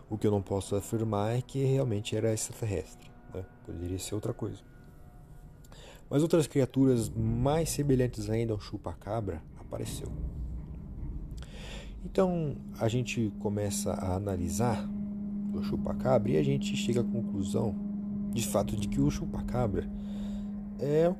O 0.09 0.17
que 0.17 0.25
eu 0.25 0.31
não 0.31 0.41
posso 0.41 0.75
afirmar 0.75 1.37
é 1.37 1.41
que 1.41 1.63
realmente 1.63 2.15
era 2.15 2.33
extraterrestre. 2.33 3.11
Né? 3.33 3.45
Poderia 3.65 3.99
ser 3.99 4.15
outra 4.15 4.33
coisa. 4.33 4.61
Mas 6.09 6.21
outras 6.21 6.47
criaturas 6.47 7.09
mais 7.09 7.69
semelhantes 7.69 8.29
ainda 8.29 8.53
ao 8.53 8.59
chupa-cabra 8.59 9.41
apareceu. 9.59 10.11
Então 12.05 12.55
a 12.79 12.87
gente 12.87 13.31
começa 13.39 13.93
a 13.93 14.15
analisar 14.15 14.87
o 15.53 15.63
chupa-cabra 15.63 16.31
e 16.31 16.37
a 16.37 16.43
gente 16.43 16.75
chega 16.75 17.01
à 17.01 17.03
conclusão 17.03 17.75
de 18.33 18.47
fato 18.47 18.75
de 18.75 18.87
que 18.87 18.99
o 18.99 19.09
chupa-cabra 19.09 19.87
é 20.79 21.13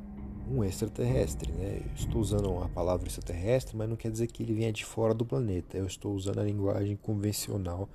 um 0.50 0.64
extraterrestre. 0.64 1.52
Né? 1.52 1.82
Eu 1.86 1.94
estou 1.96 2.22
usando 2.22 2.58
a 2.60 2.70
palavra 2.70 3.08
extraterrestre, 3.08 3.78
mas 3.78 3.90
não 3.90 3.96
quer 3.96 4.12
dizer 4.12 4.28
que 4.28 4.44
ele 4.44 4.54
venha 4.54 4.74
de 4.74 4.84
fora 4.84 5.14
do 5.14 5.26
planeta. 5.26 5.78
Eu 5.78 5.86
estou 5.86 6.14
usando 6.14 6.40
a 6.40 6.44
linguagem 6.44 6.96
convencional 6.96 7.88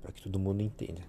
para 0.00 0.12
que 0.12 0.22
todo 0.22 0.38
mundo 0.38 0.62
entenda. 0.62 1.00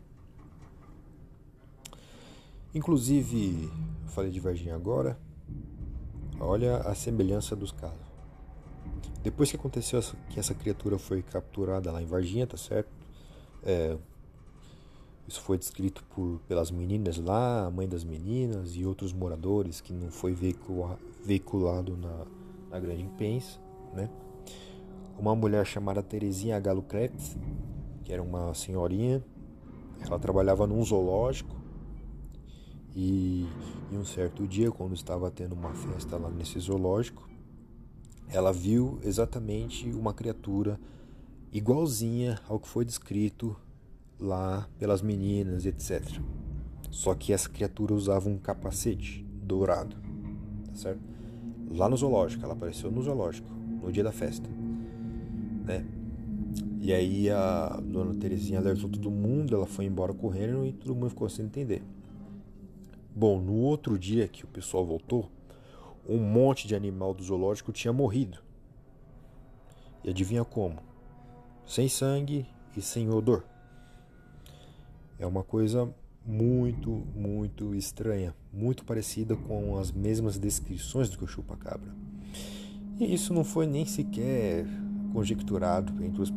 Inclusive, 2.75 3.69
eu 4.03 4.09
falei 4.09 4.31
de 4.31 4.39
Varginha 4.39 4.75
agora, 4.75 5.17
olha 6.39 6.77
a 6.77 6.95
semelhança 6.95 7.55
dos 7.55 7.71
casos. 7.71 8.13
Depois 9.23 9.49
que 9.49 9.55
aconteceu 9.55 10.01
que 10.29 10.39
essa 10.39 10.53
criatura 10.53 10.97
foi 10.97 11.21
capturada 11.21 11.91
lá 11.91 12.01
em 12.01 12.05
Varginha, 12.05 12.45
tá 12.45 12.57
certo? 12.57 12.89
É, 13.63 13.95
isso 15.33 15.41
foi 15.41 15.57
descrito 15.57 16.03
por, 16.15 16.39
pelas 16.47 16.69
meninas 16.69 17.17
lá, 17.17 17.65
a 17.65 17.71
mãe 17.71 17.87
das 17.87 18.03
meninas 18.03 18.75
e 18.75 18.85
outros 18.85 19.11
moradores 19.11 19.81
que 19.81 19.91
não 19.91 20.11
foi 20.11 20.31
veiculado 21.23 21.97
na, 21.97 22.27
na 22.69 22.79
grande 22.79 23.01
imprensa, 23.01 23.59
né? 23.95 24.11
Uma 25.17 25.35
mulher 25.35 25.65
chamada 25.65 26.03
Terezinha 26.03 26.59
Galo 26.59 26.83
Kretz, 26.83 27.35
que 28.03 28.13
era 28.13 28.21
uma 28.21 28.53
senhorinha, 28.53 29.23
ela 30.05 30.19
trabalhava 30.19 30.67
num 30.67 30.83
zoológico 30.83 31.55
e 32.95 33.47
em 33.91 33.97
um 33.97 34.05
certo 34.05 34.47
dia, 34.47 34.71
quando 34.71 34.93
estava 34.93 35.31
tendo 35.31 35.53
uma 35.53 35.73
festa 35.73 36.15
lá 36.15 36.29
nesse 36.29 36.59
zoológico, 36.59 37.27
ela 38.29 38.53
viu 38.53 38.99
exatamente 39.03 39.89
uma 39.89 40.13
criatura 40.13 40.79
igualzinha 41.51 42.39
ao 42.47 42.59
que 42.59 42.67
foi 42.67 42.85
descrito 42.85 43.55
lá 44.19 44.67
pelas 44.77 45.01
meninas, 45.01 45.65
etc. 45.65 46.01
Só 46.89 47.15
que 47.15 47.33
essa 47.33 47.49
criatura 47.49 47.93
usava 47.93 48.29
um 48.29 48.37
capacete 48.37 49.25
dourado, 49.41 49.95
tá 50.67 50.75
certo? 50.75 51.01
Lá 51.71 51.89
no 51.89 51.97
zoológico, 51.97 52.43
ela 52.43 52.53
apareceu 52.53 52.91
no 52.91 53.01
zoológico, 53.01 53.49
no 53.51 53.91
dia 53.91 54.03
da 54.03 54.11
festa, 54.11 54.47
né? 55.65 55.85
E 56.79 56.93
aí 56.93 57.29
a 57.29 57.79
dona 57.81 58.13
Terezinha 58.13 58.59
alertou 58.59 58.89
todo 58.89 59.09
mundo, 59.09 59.55
ela 59.55 59.65
foi 59.65 59.85
embora 59.85 60.13
correndo 60.13 60.65
e 60.65 60.73
todo 60.73 60.93
mundo 60.93 61.09
ficou 61.09 61.29
sem 61.29 61.45
entender. 61.45 61.81
Bom, 63.15 63.39
no 63.39 63.53
outro 63.53 63.97
dia 63.97 64.27
que 64.27 64.43
o 64.43 64.47
pessoal 64.47 64.85
voltou, 64.85 65.31
um 66.07 66.19
monte 66.19 66.67
de 66.67 66.75
animal 66.75 67.13
do 67.13 67.23
zoológico 67.23 67.71
tinha 67.71 67.93
morrido. 67.93 68.39
E 70.03 70.09
adivinha 70.09 70.43
como? 70.43 70.79
Sem 71.65 71.87
sangue 71.87 72.45
e 72.75 72.81
sem 72.81 73.09
odor. 73.09 73.45
É 75.23 75.25
uma 75.25 75.41
coisa 75.41 75.89
muito, 76.25 76.91
muito 77.15 77.73
estranha, 77.73 78.35
muito 78.51 78.83
parecida 78.83 79.37
com 79.37 79.77
as 79.77 79.89
mesmas 79.89 80.37
descrições 80.37 81.09
do 81.09 81.17
que 81.17 81.23
o 81.23 81.27
chupa-cabra. 81.27 81.95
E 82.99 83.13
isso 83.13 83.33
não 83.33 83.45
foi 83.45 83.65
nem 83.65 83.85
sequer 83.85 84.65
conjecturado 85.13 86.03
entre 86.03 86.21
os 86.21 86.29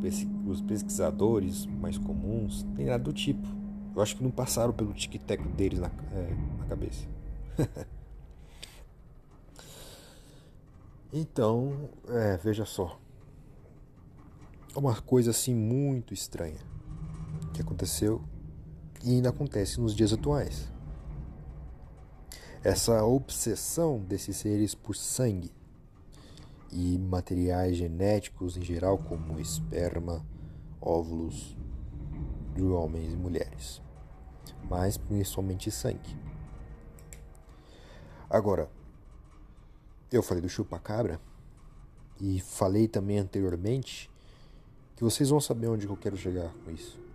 pesquisadores 0.63 1.67
mais 1.67 1.99
comuns, 1.99 2.63
nem 2.77 2.87
nada 2.87 3.03
do 3.03 3.13
tipo. 3.13 3.45
Eu 3.93 4.01
acho 4.01 4.15
que 4.15 4.23
não 4.23 4.31
passaram 4.31 4.73
pelo 4.73 4.95
tic-tac 4.95 5.43
deles 5.49 5.81
na, 5.81 5.91
é, 6.13 6.37
na 6.61 6.67
cabeça. 6.67 7.09
então, 11.13 11.91
é, 12.09 12.37
veja 12.37 12.65
só. 12.65 13.01
Uma 14.77 14.95
coisa 14.95 15.33
assim 15.33 15.57
muito 15.57 16.15
estranha 16.15 16.61
que 17.53 17.61
aconteceu 17.61 18.23
e 19.07 19.11
ainda 19.13 19.29
acontece 19.29 19.81
nos 19.81 19.95
dias 19.95 20.13
atuais. 20.13 20.69
Essa 22.65 23.05
obsessão 23.05 24.01
desses 24.01 24.37
seres 24.37 24.75
por 24.75 24.97
sangue 24.97 25.53
e 26.73 26.99
materiais 26.99 27.77
genéticos 27.77 28.57
em 28.57 28.63
geral, 28.63 28.99
como 28.99 29.39
esperma, 29.39 30.27
óvulos 30.81 31.57
de 32.53 32.65
homens 32.65 33.13
e 33.13 33.17
mulheres, 33.17 33.81
mas 34.69 34.97
principalmente 34.97 35.71
sangue. 35.71 36.19
Agora, 38.29 38.69
eu 40.11 40.21
falei 40.21 40.43
do 40.43 40.49
chupa-cabra 40.49 41.21
e 42.21 42.41
falei 42.41 42.89
também 42.89 43.19
anteriormente 43.19 44.11
que 44.97 45.05
vocês 45.05 45.29
vão 45.31 45.41
saber 45.41 45.69
onde 45.69 45.87
eu 45.87 45.97
quero 45.97 46.17
chegar 46.17 46.53
com 46.65 46.73
isso. 46.73 47.07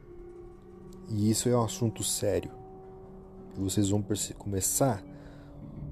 E 1.09 1.29
isso 1.29 1.49
é 1.49 1.55
um 1.55 1.63
assunto 1.63 2.03
sério. 2.03 2.51
Vocês 3.57 3.89
vão 3.89 4.03
começar 4.37 5.03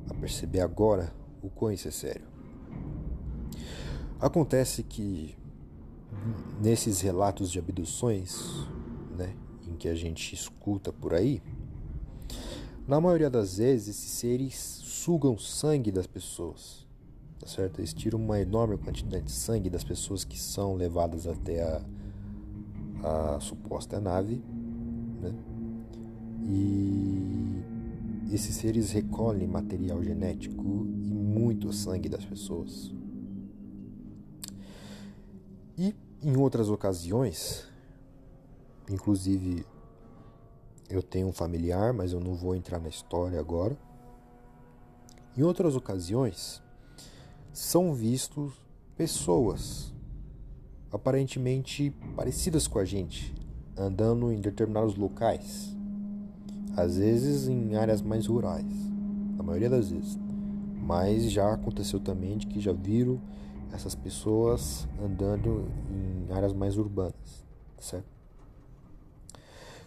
a 0.09 0.13
perceber 0.13 0.61
agora 0.61 1.13
o 1.41 1.49
quão 1.49 1.71
isso 1.71 1.87
é 1.87 1.91
sério. 1.91 2.27
Acontece 4.19 4.83
que 4.83 5.37
nesses 6.61 7.01
relatos 7.01 7.51
de 7.51 7.59
abduções, 7.59 8.67
né, 9.17 9.35
em 9.67 9.75
que 9.75 9.87
a 9.87 9.95
gente 9.95 10.33
escuta 10.33 10.91
por 10.91 11.13
aí, 11.13 11.41
na 12.87 12.99
maioria 12.99 13.29
das 13.29 13.57
vezes 13.57 13.89
esses 13.89 14.11
seres 14.11 14.55
sugam 14.55 15.37
sangue 15.37 15.91
das 15.91 16.07
pessoas, 16.07 16.87
tá 17.39 17.47
certo? 17.47 17.79
Eles 17.79 17.93
tiram 17.93 18.19
uma 18.19 18.39
enorme 18.39 18.77
quantidade 18.77 19.25
de 19.25 19.31
sangue 19.31 19.69
das 19.69 19.83
pessoas 19.83 20.23
que 20.23 20.39
são 20.39 20.75
levadas 20.75 21.27
até 21.27 21.61
a, 21.61 23.35
a 23.35 23.39
suposta 23.39 23.99
nave? 23.99 24.43
E 26.49 28.33
esses 28.33 28.55
seres 28.55 28.91
recolhem 28.91 29.47
material 29.47 30.03
genético 30.03 30.87
e 31.03 31.13
muito 31.13 31.71
sangue 31.71 32.09
das 32.09 32.25
pessoas. 32.25 32.91
E 35.77 35.95
em 36.21 36.35
outras 36.35 36.69
ocasiões, 36.69 37.65
inclusive 38.89 39.65
eu 40.89 41.03
tenho 41.03 41.27
um 41.27 41.33
familiar, 41.33 41.93
mas 41.93 42.11
eu 42.11 42.19
não 42.19 42.33
vou 42.33 42.55
entrar 42.55 42.79
na 42.79 42.89
história 42.89 43.39
agora. 43.39 43.77
Em 45.37 45.43
outras 45.43 45.75
ocasiões, 45.75 46.61
são 47.53 47.93
vistos 47.93 48.53
pessoas 48.97 49.93
aparentemente 50.91 51.91
parecidas 52.15 52.67
com 52.67 52.79
a 52.79 52.85
gente, 52.85 53.33
andando 53.77 54.31
em 54.31 54.41
determinados 54.41 54.95
locais, 54.95 55.75
às 56.75 56.97
vezes 56.97 57.47
em 57.47 57.75
áreas 57.75 58.01
mais 58.01 58.25
rurais, 58.27 58.65
a 59.37 59.43
maioria 59.43 59.69
das 59.69 59.89
vezes. 59.89 60.17
Mas 60.81 61.31
já 61.31 61.53
aconteceu 61.53 61.99
também 61.99 62.37
de 62.37 62.47
que 62.47 62.59
já 62.59 62.73
viram 62.73 63.21
essas 63.71 63.93
pessoas 63.93 64.87
andando 65.03 65.67
em 65.89 66.33
áreas 66.33 66.53
mais 66.53 66.77
urbanas, 66.77 67.45
certo? 67.77 68.07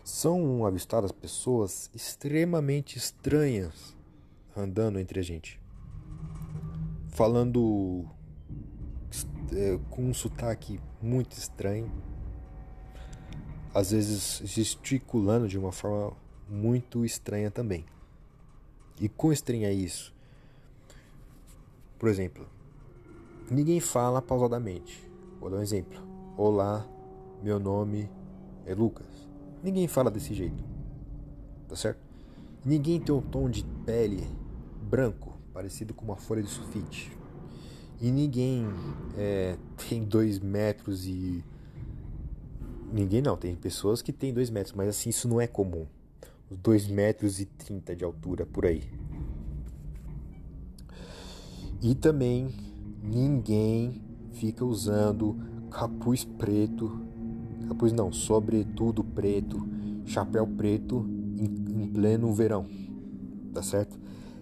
São 0.04 0.64
avistadas 0.66 1.12
pessoas 1.12 1.90
extremamente 1.94 2.98
estranhas 2.98 3.96
andando 4.56 4.98
entre 4.98 5.20
a 5.20 5.22
gente, 5.22 5.60
falando 7.08 8.04
é, 9.52 9.78
com 9.90 10.04
um 10.04 10.14
sotaque 10.14 10.80
muito 11.00 11.32
estranho 11.32 11.90
às 13.74 13.90
vezes 13.90 14.42
gesticulando 14.44 15.48
de 15.48 15.58
uma 15.58 15.72
forma 15.72 16.12
muito 16.48 17.04
estranha 17.04 17.50
também. 17.50 17.84
E 19.00 19.08
quão 19.08 19.32
estranho 19.32 19.64
é 19.64 19.72
isso? 19.72 20.14
Por 21.98 22.08
exemplo, 22.08 22.46
ninguém 23.50 23.80
fala 23.80 24.20
pausadamente. 24.20 25.08
Vou 25.40 25.50
dar 25.50 25.58
um 25.58 25.62
exemplo. 25.62 26.00
Olá, 26.36 26.86
meu 27.42 27.58
nome 27.58 28.10
é 28.66 28.74
Lucas. 28.74 29.06
Ninguém 29.62 29.88
fala 29.88 30.10
desse 30.10 30.34
jeito. 30.34 30.64
Tá 31.68 31.76
certo? 31.76 32.00
Ninguém 32.64 33.00
tem 33.00 33.14
um 33.14 33.20
tom 33.20 33.48
de 33.48 33.64
pele 33.84 34.26
branco, 34.82 35.36
parecido 35.52 35.94
com 35.94 36.04
uma 36.04 36.16
folha 36.16 36.42
de 36.42 36.48
sulfite. 36.48 37.16
E 38.00 38.10
ninguém 38.10 38.66
é, 39.16 39.56
tem 39.88 40.04
dois 40.04 40.38
metros 40.38 41.06
e 41.06 41.44
Ninguém 42.92 43.22
não, 43.22 43.38
tem 43.38 43.56
pessoas 43.56 44.02
que 44.02 44.12
têm 44.12 44.34
2 44.34 44.50
metros, 44.50 44.74
mas 44.74 44.86
assim, 44.86 45.08
isso 45.08 45.26
não 45.26 45.40
é 45.40 45.46
comum. 45.46 45.86
2 46.56 46.88
metros 46.88 47.40
e 47.40 47.46
30 47.46 47.96
de 47.96 48.04
altura 48.04 48.46
por 48.46 48.66
aí. 48.66 48.82
E 51.80 51.94
também 51.94 52.48
ninguém 53.02 54.02
fica 54.32 54.64
usando 54.64 55.36
capuz 55.70 56.24
preto, 56.24 57.00
capuz 57.66 57.92
não, 57.92 58.12
sobretudo 58.12 59.02
preto, 59.02 59.66
chapéu 60.04 60.46
preto 60.46 61.04
em, 61.36 61.82
em 61.82 61.88
pleno 61.88 62.32
verão, 62.32 62.66
tá 63.52 63.62
certo? 63.62 63.98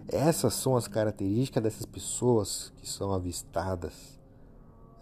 Essas 0.06 0.54
são 0.54 0.76
as 0.76 0.88
características 0.88 1.62
dessas 1.62 1.86
pessoas 1.86 2.72
que 2.76 2.88
são 2.88 3.12
avistadas 3.12 4.20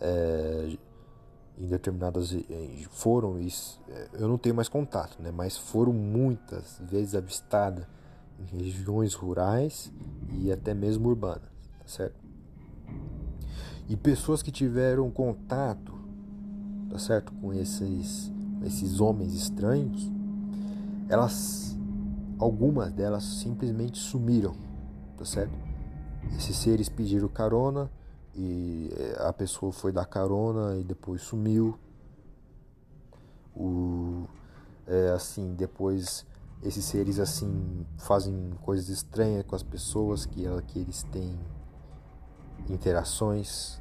é, 0.01 0.77
em 1.61 1.67
determinadas 1.67 2.35
foram 2.91 3.37
eh, 3.39 4.09
eu 4.13 4.29
não 4.29 4.39
tenho 4.39 4.55
mais 4.55 4.69
contato 4.69 5.21
né 5.21 5.33
mas 5.33 5.57
foram 5.57 5.93
muitas 5.93 6.81
vezes 6.89 7.15
avistadas 7.15 7.85
em 8.39 8.59
regiões 8.59 9.15
rurais 9.15 9.93
e 10.31 10.53
até 10.53 10.73
mesmo 10.73 11.09
urbanas 11.09 11.51
tá 11.81 11.87
certo? 11.87 12.29
E 13.89 13.97
pessoas 13.97 14.43
que 14.43 14.53
tiveram 14.53 15.11
contato 15.11 15.93
tá 16.89 16.99
certo 16.99 17.33
com 17.33 17.53
esses 17.53 18.33
esses 18.65 19.01
homens 19.01 19.35
estranhos 19.35 20.11
elas 21.09 21.77
algumas 22.39 22.93
delas 22.93 23.25
simplesmente 23.25 23.99
sumiram 23.99 24.55
tá 25.17 25.25
certo? 25.25 25.59
Esses 26.37 26.57
seres 26.57 26.89
pediram 26.89 27.27
carona 27.29 27.91
e 28.39 28.89
eh, 28.97 29.17
a 29.19 29.33
pessoa 29.33 29.73
foi 29.73 29.91
dar 29.91 30.07
carona 30.07 30.77
e 30.77 30.85
depois 30.85 31.23
sumiu. 31.23 31.77
O, 33.57 34.29
é, 34.87 35.11
assim, 35.11 35.55
depois 35.55 36.25
esses 36.63 36.85
seres 36.85 37.19
assim 37.19 37.85
fazem 37.99 38.53
coisas 38.63 38.89
estranhas 38.89 39.45
com 39.45 39.57
as 39.57 39.65
pessoas 39.65 40.25
que, 40.25 40.45
que 40.69 40.79
eles 40.79 41.03
têm 41.05 41.37
interações. 42.71 43.81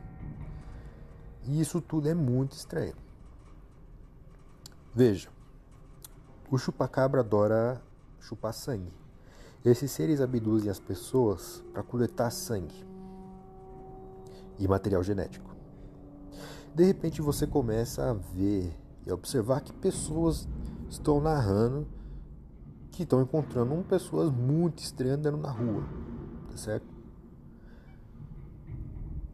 E 1.43 1.61
isso 1.61 1.79
tudo 1.79 2.09
é 2.09 2.15
muito 2.15 2.53
estranho. 2.53 2.95
Veja, 4.95 5.29
o 6.49 6.57
chupacabra 6.57 7.21
adora 7.21 7.79
chupar 8.19 8.55
sangue. 8.55 8.91
Esses 9.63 9.91
seres 9.91 10.19
abduzem 10.19 10.71
as 10.71 10.79
pessoas 10.79 11.63
para 11.71 11.83
coletar 11.83 12.31
sangue 12.31 12.87
e 14.59 14.67
material 14.67 15.03
genético. 15.03 15.55
De 16.73 16.83
repente 16.83 17.21
você 17.21 17.47
começa 17.47 18.11
a 18.11 18.13
ver 18.13 18.73
e 19.05 19.11
observar 19.11 19.61
que 19.61 19.73
pessoas 19.73 20.47
estão 20.89 21.19
narrando 21.19 21.87
que 22.97 23.03
estão 23.03 23.21
encontrando 23.21 23.75
pessoas 23.83 24.31
muito 24.31 24.79
estranhas 24.79 25.19
andando 25.19 25.37
na 25.37 25.51
rua, 25.51 25.83
tá 26.49 26.57
certo? 26.57 26.87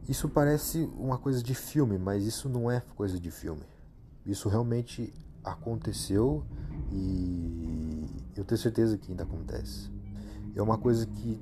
Isso 0.06 0.28
parece 0.28 0.86
uma 0.98 1.16
coisa 1.16 1.42
de 1.42 1.54
filme, 1.54 1.96
mas 1.96 2.26
isso 2.26 2.46
não 2.46 2.70
é 2.70 2.80
coisa 2.94 3.18
de 3.18 3.30
filme. 3.30 3.62
Isso 4.26 4.50
realmente 4.50 5.14
aconteceu 5.42 6.44
e 6.92 8.06
eu 8.36 8.44
tenho 8.44 8.58
certeza 8.58 8.98
que 8.98 9.12
ainda 9.12 9.22
acontece. 9.22 9.90
É 10.54 10.60
uma 10.60 10.76
coisa 10.76 11.06
que 11.06 11.40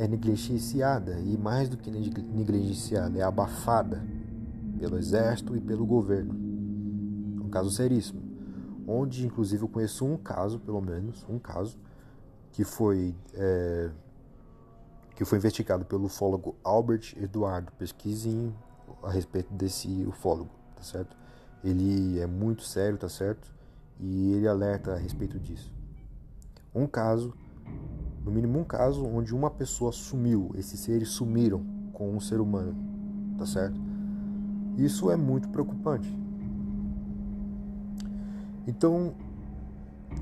é 0.00 0.08
negligenciada 0.08 1.20
e 1.20 1.36
mais 1.36 1.68
do 1.68 1.76
que 1.76 1.90
negligenciada, 1.90 3.18
é 3.18 3.22
abafada 3.22 4.02
pelo 4.78 4.96
exército 4.96 5.54
e 5.54 5.60
pelo 5.60 5.84
governo. 5.84 6.32
Um 7.44 7.50
caso 7.50 7.70
seríssimo. 7.70 8.22
onde 8.86 9.26
inclusive 9.26 9.62
eu 9.62 9.68
conheço 9.68 10.04
um 10.04 10.16
caso, 10.16 10.58
pelo 10.58 10.80
menos, 10.80 11.24
um 11.28 11.38
caso, 11.38 11.78
que 12.50 12.64
foi, 12.64 13.14
é, 13.34 13.90
que 15.14 15.24
foi 15.24 15.36
investigado 15.38 15.84
pelo 15.84 16.06
ufólogo 16.06 16.56
Albert 16.64 17.14
Eduardo. 17.16 17.70
Pesquisem 17.72 18.52
a 19.02 19.10
respeito 19.10 19.52
desse 19.52 20.04
ufólogo, 20.08 20.50
tá 20.74 20.82
certo? 20.82 21.14
Ele 21.62 22.18
é 22.18 22.26
muito 22.26 22.62
sério, 22.62 22.96
tá 22.96 23.08
certo? 23.08 23.52
E 24.00 24.32
ele 24.32 24.48
alerta 24.48 24.94
a 24.94 24.96
respeito 24.96 25.38
disso. 25.38 25.70
Um 26.74 26.86
caso, 26.86 27.34
no 28.24 28.30
mínimo 28.30 28.58
um 28.58 28.64
caso, 28.64 29.04
onde 29.06 29.34
uma 29.34 29.50
pessoa 29.50 29.92
sumiu, 29.92 30.50
esses 30.54 30.78
seres 30.80 31.08
sumiram 31.08 31.64
com 31.92 32.14
um 32.14 32.20
ser 32.20 32.40
humano, 32.40 32.76
tá 33.38 33.46
certo? 33.46 33.80
Isso 34.76 35.10
é 35.10 35.16
muito 35.16 35.48
preocupante. 35.48 36.16
Então, 38.66 39.14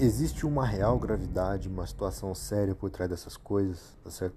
existe 0.00 0.46
uma 0.46 0.64
real 0.64 0.98
gravidade, 0.98 1.68
uma 1.68 1.86
situação 1.86 2.34
séria 2.34 2.74
por 2.74 2.90
trás 2.90 3.10
dessas 3.10 3.36
coisas, 3.36 3.96
tá 4.02 4.10
certo? 4.10 4.36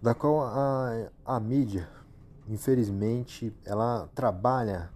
Da 0.00 0.14
qual 0.14 0.42
a, 0.42 1.08
a 1.24 1.38
mídia, 1.38 1.88
infelizmente, 2.48 3.54
ela 3.64 4.08
trabalha 4.14 4.90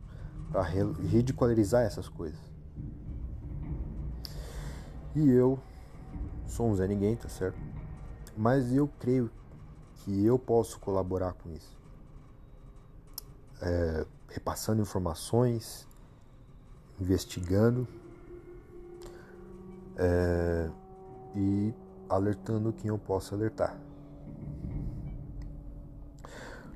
para 0.50 0.62
ridicularizar 0.62 1.84
essas 1.84 2.08
coisas. 2.08 2.40
E 5.14 5.30
eu 5.30 5.58
sou 6.46 6.68
um 6.68 6.74
Zé 6.74 6.86
Ninguém, 6.86 7.16
tá 7.16 7.28
certo? 7.28 7.58
Mas 8.36 8.72
eu 8.72 8.88
creio 8.98 9.30
que 9.96 10.24
eu 10.24 10.38
posso 10.38 10.78
colaborar 10.78 11.32
com 11.32 11.50
isso. 11.50 11.76
É, 13.60 14.06
repassando 14.28 14.82
informações, 14.82 15.86
investigando 17.00 17.88
é, 19.96 20.70
e 21.34 21.74
alertando 22.08 22.72
quem 22.72 22.88
eu 22.88 22.98
posso 22.98 23.34
alertar. 23.34 23.76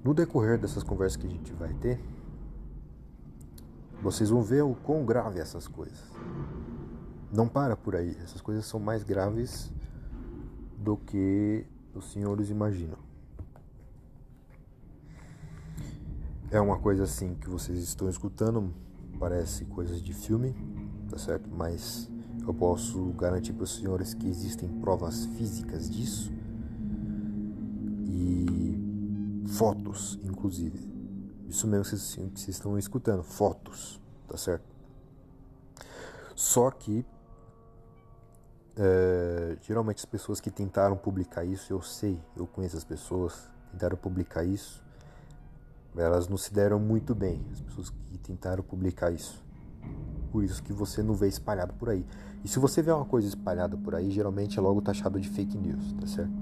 No 0.02 0.14
decorrer 0.14 0.58
dessas 0.58 0.82
conversas 0.82 1.16
que 1.16 1.26
a 1.26 1.30
gente 1.30 1.52
vai 1.52 1.74
ter, 1.74 2.00
vocês 4.02 4.30
vão 4.30 4.42
ver 4.42 4.62
o 4.62 4.74
quão 4.74 5.04
grave 5.04 5.38
é 5.38 5.42
essas 5.42 5.68
coisas. 5.68 6.00
Não 7.32 7.48
para 7.48 7.76
por 7.76 7.94
aí, 7.94 8.16
essas 8.24 8.40
coisas 8.40 8.66
são 8.66 8.80
mais 8.80 9.04
graves 9.04 9.70
do 10.76 10.96
que 10.96 11.64
os 11.94 12.10
senhores 12.12 12.50
imaginam. 12.50 12.98
É 16.50 16.60
uma 16.60 16.78
coisa 16.80 17.04
assim 17.04 17.36
que 17.36 17.48
vocês 17.48 17.78
estão 17.78 18.08
escutando, 18.10 18.74
parece 19.20 19.64
coisas 19.66 20.02
de 20.02 20.12
filme, 20.12 20.56
tá 21.08 21.16
certo? 21.16 21.48
Mas 21.48 22.10
eu 22.44 22.52
posso 22.52 23.12
garantir 23.12 23.52
para 23.52 23.62
os 23.62 23.76
senhores 23.76 24.12
que 24.12 24.26
existem 24.26 24.68
provas 24.80 25.26
físicas 25.26 25.88
disso 25.88 26.32
e 28.08 29.44
fotos, 29.46 30.18
inclusive. 30.24 30.90
Isso 31.48 31.68
mesmo 31.68 31.84
que 31.84 31.96
vocês 31.96 32.48
estão 32.48 32.76
escutando, 32.76 33.22
fotos, 33.22 34.00
tá 34.26 34.36
certo? 34.36 34.64
Só 36.34 36.70
que 36.72 37.04
é, 38.76 39.56
geralmente 39.62 39.98
as 39.98 40.04
pessoas 40.04 40.40
que 40.40 40.50
tentaram 40.50 40.96
publicar 40.96 41.44
isso, 41.44 41.72
eu 41.72 41.82
sei, 41.82 42.18
eu 42.36 42.46
conheço 42.46 42.76
as 42.76 42.84
pessoas, 42.84 43.48
tentaram 43.72 43.96
publicar 43.96 44.44
isso, 44.44 44.82
elas 45.96 46.28
não 46.28 46.36
se 46.36 46.52
deram 46.52 46.78
muito 46.78 47.14
bem, 47.14 47.44
as 47.52 47.60
pessoas 47.60 47.90
que 47.90 48.18
tentaram 48.18 48.62
publicar 48.62 49.10
isso. 49.10 49.42
Por 50.30 50.44
isso 50.44 50.62
que 50.62 50.72
você 50.72 51.02
não 51.02 51.14
vê 51.14 51.28
espalhado 51.28 51.72
por 51.74 51.88
aí. 51.88 52.06
E 52.44 52.48
se 52.48 52.58
você 52.58 52.80
vê 52.80 52.92
uma 52.92 53.04
coisa 53.04 53.26
espalhada 53.26 53.76
por 53.76 53.94
aí, 53.94 54.10
geralmente 54.10 54.58
é 54.58 54.62
logo 54.62 54.80
taxado 54.80 55.20
de 55.20 55.28
fake 55.28 55.58
news, 55.58 55.92
tá 55.94 56.06
certo? 56.06 56.32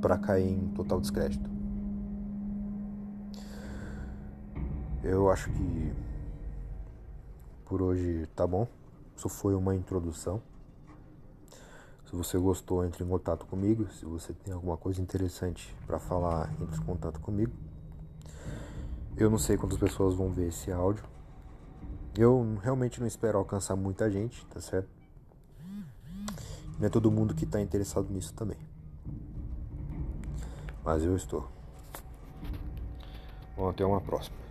Para 0.00 0.18
cair 0.18 0.50
em 0.50 0.68
total 0.68 1.00
descrédito. 1.00 1.48
Eu 5.02 5.30
acho 5.30 5.50
que 5.52 5.92
por 7.64 7.80
hoje 7.80 8.26
tá 8.34 8.46
bom. 8.46 8.66
Isso 9.16 9.28
foi 9.28 9.54
uma 9.54 9.74
introdução. 9.74 10.42
Se 12.08 12.16
você 12.16 12.38
gostou, 12.38 12.86
entre 12.86 13.04
em 13.04 13.06
contato 13.06 13.44
comigo. 13.44 13.86
Se 13.92 14.06
você 14.06 14.32
tem 14.32 14.54
alguma 14.54 14.78
coisa 14.78 15.00
interessante 15.02 15.76
para 15.86 15.98
falar, 15.98 16.50
entre 16.58 16.80
em 16.80 16.84
contato 16.84 17.20
comigo. 17.20 17.52
Eu 19.14 19.28
não 19.28 19.36
sei 19.36 19.58
quantas 19.58 19.76
pessoas 19.78 20.14
vão 20.14 20.30
ver 20.30 20.48
esse 20.48 20.72
áudio. 20.72 21.04
Eu 22.16 22.58
realmente 22.62 22.98
não 22.98 23.06
espero 23.06 23.36
alcançar 23.36 23.76
muita 23.76 24.10
gente, 24.10 24.42
tá 24.46 24.58
certo? 24.58 24.88
Não 26.78 26.86
é 26.86 26.88
todo 26.88 27.10
mundo 27.10 27.34
que 27.34 27.44
está 27.44 27.60
interessado 27.60 28.08
nisso 28.10 28.32
também. 28.32 28.56
Mas 30.82 31.04
eu 31.04 31.14
estou. 31.14 31.46
Bom, 33.54 33.68
até 33.68 33.84
uma 33.84 34.00
próxima. 34.00 34.47